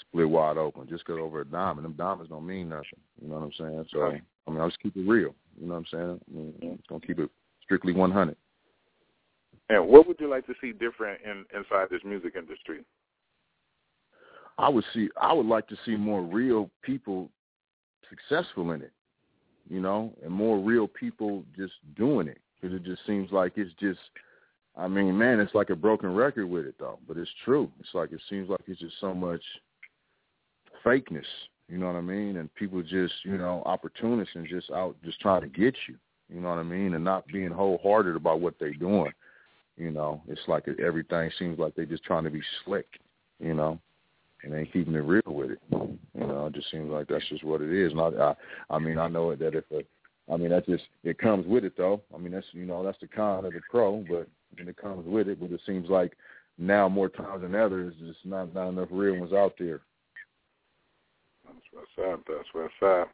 split 0.00 0.28
wide 0.28 0.56
open 0.56 0.88
just 0.88 1.04
'cause 1.04 1.18
over 1.18 1.40
a 1.40 1.44
diamond. 1.44 1.84
Them 1.84 1.94
diamonds 1.94 2.30
don't 2.30 2.46
mean 2.46 2.68
nothing. 2.68 3.00
You 3.20 3.28
know 3.28 3.36
what 3.36 3.44
I'm 3.44 3.52
saying? 3.52 3.86
So 3.90 3.98
I 4.46 4.50
mean, 4.50 4.60
I 4.60 4.66
just 4.66 4.80
keep 4.80 4.96
it 4.96 5.08
real. 5.08 5.34
You 5.60 5.66
know 5.66 5.74
what 5.74 5.78
I'm 5.78 5.86
saying? 5.90 6.20
I 6.28 6.36
mean, 6.36 6.54
I'm 6.62 6.76
just 6.76 6.88
gonna 6.88 7.06
keep 7.06 7.18
it 7.18 7.30
strictly 7.62 7.92
100. 7.92 8.36
And 9.70 9.88
what 9.88 10.06
would 10.06 10.20
you 10.20 10.28
like 10.28 10.46
to 10.46 10.54
see 10.60 10.72
different 10.72 11.20
in 11.24 11.44
inside 11.56 11.88
this 11.90 12.02
music 12.04 12.34
industry? 12.36 12.84
I 14.58 14.68
would 14.68 14.84
see. 14.92 15.08
I 15.20 15.32
would 15.32 15.46
like 15.46 15.66
to 15.68 15.76
see 15.84 15.96
more 15.96 16.22
real 16.22 16.70
people 16.82 17.30
successful 18.10 18.72
in 18.72 18.82
it, 18.82 18.92
you 19.68 19.80
know, 19.80 20.12
and 20.22 20.30
more 20.30 20.58
real 20.58 20.86
people 20.86 21.44
just 21.56 21.72
doing 21.96 22.28
it 22.28 22.38
because 22.54 22.74
it 22.74 22.84
just 22.84 23.04
seems 23.06 23.32
like 23.32 23.52
it's 23.56 23.74
just. 23.80 24.00
I 24.76 24.88
mean, 24.88 25.16
man, 25.16 25.38
it's 25.38 25.54
like 25.54 25.70
a 25.70 25.76
broken 25.76 26.12
record 26.14 26.46
with 26.46 26.66
it 26.66 26.74
though, 26.80 26.98
but 27.06 27.16
it's 27.16 27.30
true. 27.44 27.70
It's 27.78 27.94
like 27.94 28.12
it 28.12 28.20
seems 28.28 28.48
like 28.48 28.60
it's 28.66 28.80
just 28.80 29.00
so 29.00 29.14
much 29.14 29.42
fakeness. 30.84 31.24
You 31.68 31.78
know 31.78 31.86
what 31.86 31.96
I 31.96 32.02
mean? 32.02 32.36
And 32.36 32.54
people 32.54 32.82
just, 32.82 33.14
you 33.24 33.38
know, 33.38 33.62
opportunists 33.64 34.34
and 34.34 34.46
just 34.46 34.70
out 34.70 34.96
just 35.04 35.20
trying 35.20 35.42
to 35.42 35.48
get 35.48 35.74
you. 35.88 35.96
You 36.32 36.40
know 36.40 36.50
what 36.50 36.58
I 36.58 36.62
mean? 36.62 36.94
And 36.94 37.04
not 37.04 37.26
being 37.28 37.50
wholehearted 37.50 38.16
about 38.16 38.40
what 38.40 38.54
they're 38.58 38.74
doing. 38.74 39.12
You 39.76 39.90
know, 39.90 40.22
it's 40.28 40.40
like 40.46 40.66
everything 40.78 41.30
seems 41.38 41.58
like 41.58 41.74
they're 41.74 41.84
just 41.84 42.04
trying 42.04 42.24
to 42.24 42.30
be 42.30 42.42
slick, 42.64 42.86
you 43.40 43.54
know, 43.54 43.80
and 44.42 44.54
ain't 44.54 44.72
keeping 44.72 44.94
it 44.94 44.98
real 44.98 45.22
with 45.26 45.50
it. 45.50 45.58
You 45.70 45.98
know, 46.14 46.46
it 46.46 46.54
just 46.54 46.70
seems 46.70 46.90
like 46.90 47.08
that's 47.08 47.28
just 47.28 47.42
what 47.42 47.60
it 47.60 47.72
is. 47.72 47.92
And 47.92 48.00
I, 48.00 48.06
I, 48.06 48.34
I 48.70 48.78
mean, 48.78 48.98
I 48.98 49.08
know 49.08 49.34
that 49.34 49.54
if 49.54 49.64
a, 49.72 49.82
I 50.32 50.36
mean, 50.36 50.50
that 50.50 50.66
just 50.66 50.84
it 51.02 51.18
comes 51.18 51.46
with 51.46 51.64
it 51.64 51.76
though. 51.76 52.02
I 52.14 52.18
mean, 52.18 52.32
that's 52.32 52.46
you 52.52 52.64
know 52.64 52.84
that's 52.84 53.00
the 53.00 53.08
con 53.08 53.44
of 53.44 53.52
the 53.52 53.60
pro, 53.68 54.04
but 54.08 54.28
and 54.58 54.68
it 54.68 54.76
comes 54.76 55.06
with 55.06 55.28
it. 55.28 55.40
But 55.40 55.50
it 55.50 55.60
seems 55.66 55.90
like 55.90 56.16
now 56.56 56.88
more 56.88 57.08
times 57.08 57.42
than 57.42 57.54
ever, 57.54 57.82
there's 57.82 58.14
just 58.14 58.24
not 58.24 58.54
not 58.54 58.68
enough 58.68 58.88
real 58.90 59.18
ones 59.18 59.32
out 59.32 59.54
there. 59.58 59.80
What's 61.74 62.12
up. 62.12 62.20
That's 62.28 62.48
what's 62.52 62.72
up. 62.82 63.10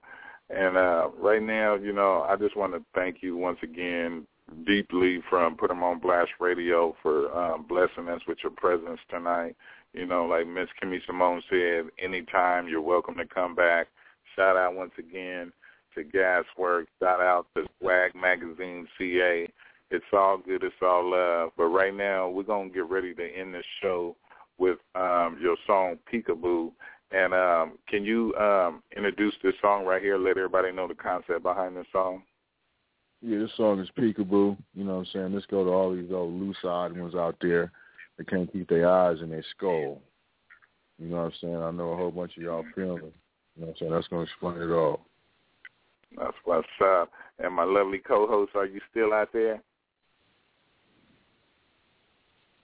And 0.50 0.76
uh, 0.76 1.08
right 1.18 1.42
now, 1.42 1.76
you 1.76 1.92
know, 1.92 2.26
I 2.28 2.36
just 2.36 2.56
want 2.56 2.72
to 2.74 2.82
thank 2.94 3.22
you 3.22 3.36
once 3.36 3.58
again 3.62 4.26
deeply 4.66 5.20
from 5.30 5.56
Put 5.56 5.70
'em 5.70 5.82
on 5.82 6.00
Blast 6.00 6.32
Radio 6.40 6.94
for 7.02 7.34
um, 7.36 7.64
blessing 7.68 8.08
us 8.08 8.20
with 8.26 8.38
your 8.42 8.52
presence 8.52 9.00
tonight. 9.08 9.56
You 9.92 10.06
know, 10.06 10.26
like 10.26 10.46
Miss 10.46 10.68
Kimmy 10.82 10.98
Simone 11.06 11.42
said, 11.48 11.86
anytime 11.98 12.68
you're 12.68 12.82
welcome 12.82 13.16
to 13.16 13.26
come 13.26 13.54
back. 13.54 13.88
Shout 14.36 14.56
out 14.56 14.74
once 14.74 14.92
again 14.98 15.52
to 15.94 16.04
Gaswork. 16.04 16.86
Shout 17.00 17.20
out 17.20 17.46
to 17.56 17.64
Swag 17.80 18.14
Magazine 18.14 18.86
CA. 18.98 19.48
It's 19.90 20.04
all 20.12 20.38
good. 20.38 20.62
It's 20.62 20.74
all 20.82 21.10
love. 21.10 21.50
But 21.56 21.66
right 21.66 21.94
now, 21.94 22.28
we're 22.28 22.42
going 22.44 22.68
to 22.68 22.74
get 22.74 22.88
ready 22.88 23.14
to 23.14 23.24
end 23.24 23.54
the 23.54 23.62
show 23.82 24.16
with 24.58 24.78
um, 24.94 25.38
your 25.40 25.56
song 25.66 25.98
Peekaboo. 26.12 26.70
And 27.12 27.34
um, 27.34 27.78
can 27.88 28.04
you 28.04 28.34
um, 28.36 28.82
introduce 28.96 29.34
this 29.42 29.54
song 29.60 29.84
right 29.84 30.02
here? 30.02 30.16
Let 30.16 30.36
everybody 30.36 30.70
know 30.70 30.86
the 30.86 30.94
concept 30.94 31.42
behind 31.42 31.76
this 31.76 31.86
song. 31.92 32.22
Yeah, 33.20 33.38
this 33.38 33.50
song 33.56 33.80
is 33.80 33.88
Peekaboo. 33.98 34.56
You 34.74 34.84
know 34.84 34.94
what 34.94 34.98
I'm 35.00 35.06
saying? 35.12 35.34
Let's 35.34 35.46
go 35.46 35.64
to 35.64 35.70
all 35.70 35.94
these 35.94 36.12
old 36.12 36.32
loose-eyed 36.32 36.96
ones 36.96 37.14
out 37.14 37.36
there 37.40 37.72
that 38.16 38.28
can't 38.28 38.50
keep 38.52 38.68
their 38.68 38.88
eyes 38.88 39.18
in 39.20 39.30
their 39.30 39.44
skull. 39.56 40.00
You 40.98 41.08
know 41.08 41.16
what 41.16 41.24
I'm 41.24 41.32
saying? 41.40 41.56
I 41.56 41.70
know 41.70 41.90
a 41.90 41.96
whole 41.96 42.10
bunch 42.10 42.36
of 42.36 42.42
y'all 42.42 42.64
feeling. 42.74 43.12
You 43.56 43.62
know 43.62 43.66
what 43.66 43.68
I'm 43.68 43.74
saying? 43.78 43.92
That's 43.92 44.08
going 44.08 44.26
to 44.26 44.30
explain 44.30 44.60
it 44.60 44.72
all. 44.72 45.00
That's 46.16 46.36
what's 46.44 46.66
up. 46.82 47.10
And 47.38 47.54
my 47.54 47.64
lovely 47.64 47.98
co-host, 47.98 48.52
are 48.54 48.66
you 48.66 48.80
still 48.90 49.12
out 49.12 49.32
there? 49.32 49.62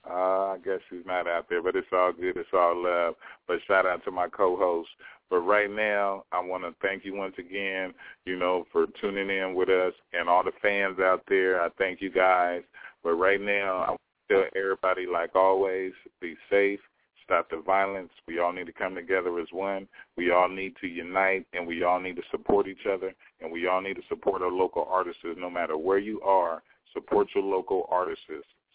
Uh, 0.08 0.52
I 0.54 0.58
guess 0.64 0.78
she's 0.88 1.04
not 1.04 1.26
out 1.26 1.46
there, 1.48 1.62
but 1.62 1.74
it's 1.74 1.88
all 1.92 2.12
good. 2.12 2.36
It's 2.36 2.48
all 2.52 2.82
love. 2.82 3.14
But 3.48 3.58
shout 3.66 3.86
out 3.86 4.04
to 4.04 4.10
my 4.10 4.28
co-host. 4.28 4.88
But 5.28 5.40
right 5.40 5.70
now, 5.70 6.24
I 6.30 6.40
want 6.40 6.62
to 6.62 6.74
thank 6.80 7.04
you 7.04 7.14
once 7.14 7.34
again, 7.38 7.92
you 8.24 8.38
know, 8.38 8.64
for 8.72 8.86
tuning 9.00 9.28
in 9.28 9.54
with 9.54 9.68
us 9.68 9.92
and 10.12 10.28
all 10.28 10.44
the 10.44 10.52
fans 10.62 11.00
out 11.00 11.22
there. 11.28 11.60
I 11.60 11.68
thank 11.78 12.00
you 12.00 12.10
guys. 12.10 12.62
But 13.02 13.14
right 13.14 13.40
now, 13.40 13.78
I 13.78 13.90
want 13.90 14.00
to 14.28 14.34
tell 14.34 14.44
everybody, 14.54 15.06
like 15.06 15.34
always, 15.34 15.92
be 16.20 16.36
safe, 16.48 16.78
stop 17.24 17.50
the 17.50 17.60
violence. 17.60 18.10
We 18.28 18.38
all 18.38 18.52
need 18.52 18.66
to 18.66 18.72
come 18.72 18.94
together 18.94 19.38
as 19.40 19.48
one. 19.50 19.88
We 20.16 20.30
all 20.30 20.48
need 20.48 20.74
to 20.80 20.86
unite, 20.86 21.46
and 21.52 21.66
we 21.66 21.82
all 21.82 21.98
need 22.00 22.16
to 22.16 22.22
support 22.30 22.68
each 22.68 22.86
other, 22.88 23.12
and 23.40 23.50
we 23.50 23.66
all 23.66 23.80
need 23.80 23.94
to 23.94 24.02
support 24.08 24.42
our 24.42 24.50
local 24.50 24.86
artists 24.88 25.22
no 25.36 25.50
matter 25.50 25.76
where 25.76 25.98
you 25.98 26.20
are. 26.20 26.62
Support 26.94 27.28
your 27.34 27.44
local 27.44 27.86
artists 27.90 28.24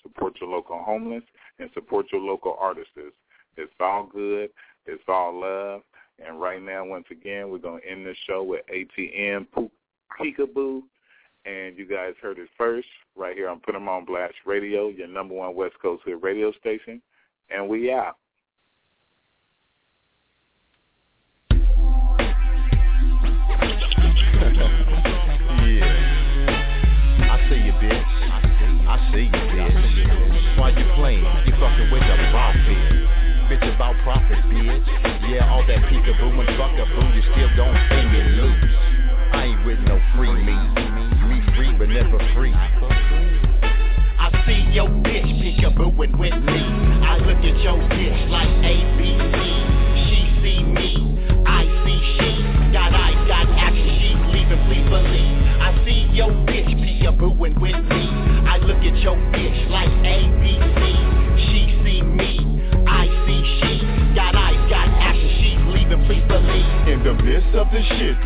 support 0.02 0.34
your 0.40 0.50
local 0.50 0.82
homeless, 0.84 1.24
and 1.60 1.70
support 1.74 2.08
your 2.12 2.22
local 2.22 2.56
artists. 2.60 2.92
It's 3.58 3.72
all 3.80 4.10
good. 4.12 4.50
It's 4.86 5.04
all 5.08 5.40
love. 5.42 5.82
And 6.26 6.40
right 6.40 6.62
now, 6.62 6.86
once 6.86 7.06
again, 7.12 7.50
we're 7.50 7.58
going 7.58 7.82
to 7.82 7.88
end 7.88 8.06
this 8.06 8.18
show 8.28 8.44
with 8.44 8.62
ATM 8.68 9.48
Peekaboo. 10.20 10.82
And 11.46 11.78
you 11.78 11.88
guys 11.88 12.14
heard 12.22 12.38
it 12.38 12.50
first 12.58 12.88
right 13.16 13.36
here 13.36 13.50
on 13.50 13.60
Put 13.60 13.74
'em 13.76 13.90
on 13.90 14.06
Blast 14.06 14.36
Radio, 14.46 14.90
your 14.90 15.08
number 15.08 15.34
one 15.34 15.56
West 15.56 15.80
Coast 15.82 16.04
hit 16.06 16.22
radio 16.22 16.52
station. 16.52 17.02
And 17.50 17.68
we 17.68 17.92
out. 17.92 18.18
yeah. 21.50 21.68
I 27.32 27.50
see 27.50 27.56
you, 27.56 27.74
bitch 27.74 28.12
why 30.62 30.69
you 30.69 30.86
playing. 30.93 31.26
You 31.50 31.54
fucking 31.58 31.89
with 31.89 32.06
the 32.06 32.15
boss 32.30 32.54
here. 32.69 33.10
Bitch 33.50 33.65
about 33.74 33.97
profits, 34.06 34.45
bitch. 34.45 34.86
Yeah, 35.26 35.50
all 35.50 35.65
that 35.65 35.82
peekaboo 35.89 36.38
and 36.38 36.50
buckaboo, 36.54 37.15
you 37.15 37.24
still 37.34 37.50
don't 37.58 37.74
pay 37.89 38.06
me 38.06 38.21
loose. 38.38 38.69
I 39.34 39.45
ain't 39.50 39.65
with 39.65 39.80
no 39.80 40.00
free 40.15 40.38
me. 40.38 40.54
Me 41.26 41.41
free 41.58 41.74
but 41.74 41.89
never 41.89 42.19
free. 42.36 42.54
I 42.54 44.30
see 44.45 44.69
your 44.71 44.88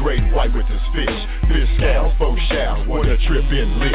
great 0.05 0.21
white 0.35 0.53
with 0.53 0.67
his 0.67 0.81
fish. 0.93 1.19
Fish 1.49 1.67
scales, 1.77 2.13
faux 2.19 2.39
shouts, 2.49 2.87
what 2.87 3.07
a 3.07 3.17
trip 3.25 3.43
in 3.49 3.79
lit. 3.79 3.94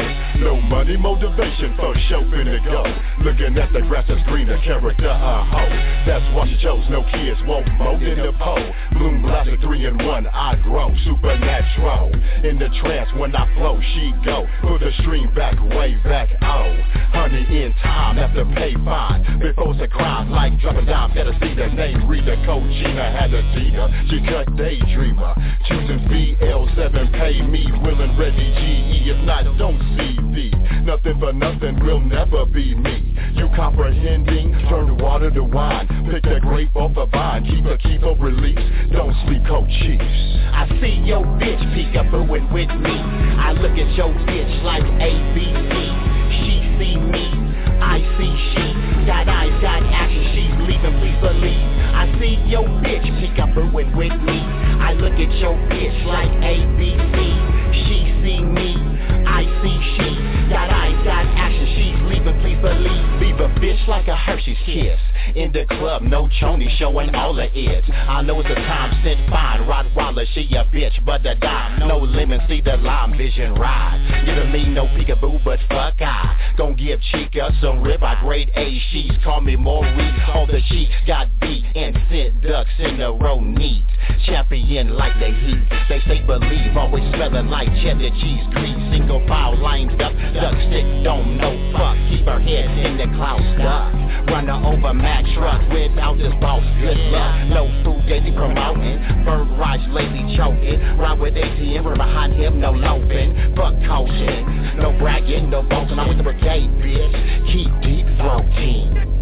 Money 0.91 1.03
motivation 1.03 1.73
for 1.77 1.95
show 2.09 2.19
finna 2.27 2.59
go. 2.65 2.83
Looking 3.23 3.57
at 3.57 3.71
the 3.71 3.79
grass 3.87 4.03
that's 4.09 4.21
green, 4.27 4.47
the 4.47 4.57
character 4.57 5.07
a 5.07 5.45
hoe. 5.45 5.69
That's 6.05 6.35
why 6.35 6.47
she 6.47 6.57
chose 6.61 6.83
no 6.89 7.01
kids, 7.03 7.39
won't 7.47 7.65
mow 7.79 7.95
in 7.95 8.19
the 8.19 8.33
pole. 8.37 8.59
Bloom 8.91 9.21
blasted 9.21 9.61
three 9.61 9.85
in 9.85 9.97
one, 10.05 10.27
I 10.27 10.59
grow 10.63 10.93
supernatural. 11.05 12.11
In 12.43 12.59
the 12.59 12.67
trance 12.83 13.09
when 13.15 13.33
I 13.33 13.47
flow, 13.55 13.79
she 13.95 14.11
go. 14.25 14.45
Put 14.67 14.81
the 14.81 14.91
stream 14.99 15.33
back, 15.33 15.55
way 15.71 15.95
back, 16.03 16.27
oh. 16.41 16.75
Honey 17.15 17.63
in 17.63 17.73
time, 17.81 18.17
to 18.35 18.43
pay 18.55 18.73
fine. 18.83 19.39
Before 19.39 19.71
a 19.71 19.87
crime, 19.87 20.29
like 20.29 20.59
dropping 20.59 20.87
down, 20.87 21.13
better 21.13 21.31
see 21.39 21.55
the 21.55 21.67
name. 21.67 22.05
Rita 22.09 22.35
Cochina 22.43 23.15
had 23.15 23.33
a 23.33 23.41
Dina. 23.55 24.07
She 24.09 24.19
cut 24.27 24.47
daydreamer. 24.59 25.39
Choosing 25.69 26.03
BL7, 26.11 27.13
pay 27.13 27.41
me, 27.43 27.63
willing, 27.81 28.17
ready, 28.17 28.51
GE. 28.59 29.07
If 29.07 29.23
not, 29.23 29.45
don't 29.57 29.79
see 29.95 30.11
CV. 30.31 30.80
Nothing 30.83 31.19
for 31.19 31.31
nothing 31.31 31.79
will 31.85 31.99
never 31.99 32.45
be 32.45 32.73
me. 32.73 33.15
You 33.33 33.47
comprehending? 33.55 34.51
Turn 34.67 34.87
the 34.87 34.95
water 34.95 35.29
to 35.29 35.43
wine. 35.43 35.87
Pick 36.09 36.23
that 36.23 36.41
grape 36.41 36.75
off 36.75 36.97
a 36.97 37.05
vine. 37.05 37.45
Keep 37.45 37.65
a 37.65 37.77
keep 37.77 38.01
of 38.01 38.19
release. 38.19 38.57
Don't 38.91 39.13
speak 39.25 39.45
cold 39.47 39.69
chiefs. 39.69 40.01
I 40.49 40.65
see 40.81 41.05
your 41.05 41.21
bitch 41.37 41.61
peekabooing 41.77 42.51
with 42.51 42.69
me. 42.81 42.97
I 42.97 43.53
look 43.53 43.77
at 43.77 43.93
your 43.95 44.09
bitch 44.25 44.63
like 44.63 44.81
ABC. 44.81 45.69
She 46.41 46.53
see 46.81 46.97
me. 46.97 47.29
I 47.77 48.01
see 48.17 48.33
she. 48.53 49.05
Got 49.05 49.29
eyes, 49.29 49.53
got 49.61 49.83
action. 49.85 50.33
She's 50.33 50.55
leaving, 50.65 50.97
please 50.97 51.19
believe. 51.21 51.61
I 51.93 52.09
see 52.19 52.41
your 52.49 52.65
bitch 52.81 53.05
peekabooing 53.21 53.95
with 53.95 54.17
me. 54.25 54.39
I 54.81 54.93
look 54.93 55.13
at 55.13 55.31
your 55.37 55.53
bitch 55.69 56.05
like 56.05 56.31
ABC. 56.41 57.85
She 57.85 58.01
see 58.25 58.41
me. 58.41 58.90
I. 59.47 60.49
Got 60.51 60.69
eyes, 60.69 61.05
got 61.05 61.25
action. 61.37 61.65
She's 61.75 61.95
leaving, 62.11 62.39
please 62.41 62.59
believe. 62.61 63.21
Leave 63.21 63.39
a 63.39 63.47
bitch 63.59 63.87
like 63.87 64.07
a 64.07 64.15
Hershey's 64.15 64.57
kiss. 64.65 64.99
In 65.35 65.51
the 65.53 65.65
club, 65.65 66.01
no 66.01 66.29
chony 66.39 66.67
showing 66.77 67.15
all 67.15 67.39
of 67.39 67.49
it. 67.53 67.83
I 67.89 68.21
know 68.21 68.39
it's 68.39 68.49
a 68.49 68.55
time 68.55 68.91
spent 69.01 69.29
fine. 69.29 69.61
Rottweiler, 69.61 70.25
she 70.33 70.41
a 70.55 70.65
bitch, 70.65 71.05
but 71.05 71.23
the 71.23 71.35
dime. 71.35 71.87
No 71.87 71.99
lemon, 71.99 72.41
see 72.49 72.59
the 72.59 72.77
lime 72.77 73.17
vision 73.17 73.55
ride. 73.55 74.23
Giving 74.25 74.51
me 74.51 74.67
no 74.67 74.87
peekaboo, 74.87 75.43
but 75.45 75.59
fuck 75.69 76.01
I. 76.01 76.53
Gon' 76.57 76.75
give 76.75 76.99
Chica 77.11 77.49
some 77.61 77.81
rib. 77.81 78.03
I 78.03 78.19
grade 78.21 78.51
A. 78.55 78.79
She's 78.91 79.11
call 79.23 79.39
me 79.39 79.55
Maurice. 79.55 80.19
All 80.33 80.47
the 80.47 80.59
she 80.67 80.89
got 81.07 81.27
beat 81.39 81.63
and 81.75 81.97
sent 82.09 82.43
ducks 82.43 82.69
in 82.79 82.99
a 82.99 83.11
row 83.11 83.39
neat. 83.39 83.83
Champion 84.25 84.95
like 84.95 85.17
the 85.19 85.27
heat. 85.27 85.63
They 85.87 86.01
say 86.07 86.25
believe, 86.25 86.75
always 86.75 87.03
smelling 87.13 87.47
like 87.47 87.69
cheddar 87.81 88.09
cheese 88.09 88.43
grease 88.51 88.80
single 88.91 89.25
file 89.27 89.57
lined 89.57 90.01
up. 90.01 90.13
Duck 90.35 90.55
stick, 90.67 90.85
don't 91.03 91.37
know 91.37 91.55
fuck. 91.71 91.95
Keep 92.09 92.25
her 92.27 92.39
head 92.39 92.69
in 92.85 92.97
the 92.97 93.07
clouds, 93.15 93.47
duck. 93.57 93.93
Run 94.27 94.47
her 94.47 94.59
over 94.67 94.93
mad 94.93 95.25
truck 95.33 95.61
without 95.71 96.17
this 96.17 96.33
boss. 96.39 96.63
Good 96.79 96.97
luck. 97.09 97.47
No 97.47 97.65
food 97.83 98.05
daisy 98.07 98.31
promoting. 98.35 98.99
Bird 99.23 99.47
Raj 99.57 99.81
lately 99.89 100.35
choking. 100.35 100.79
Ride 100.99 101.19
with 101.19 101.33
ATM, 101.33 101.83
we're 101.83 101.95
behind 101.95 102.33
him, 102.33 102.59
no 102.59 102.71
loping. 102.71 103.55
Fuck 103.55 103.73
caution. 103.87 104.77
No 104.77 104.91
bragging, 104.99 105.49
no 105.49 105.63
boasting. 105.63 105.97
I'm 105.97 106.09
with 106.09 106.17
the 106.17 106.23
brigade, 106.23 106.69
bitch. 106.83 107.15
Keep 107.51 107.71
deep 107.81 108.05
floating. 108.17 109.20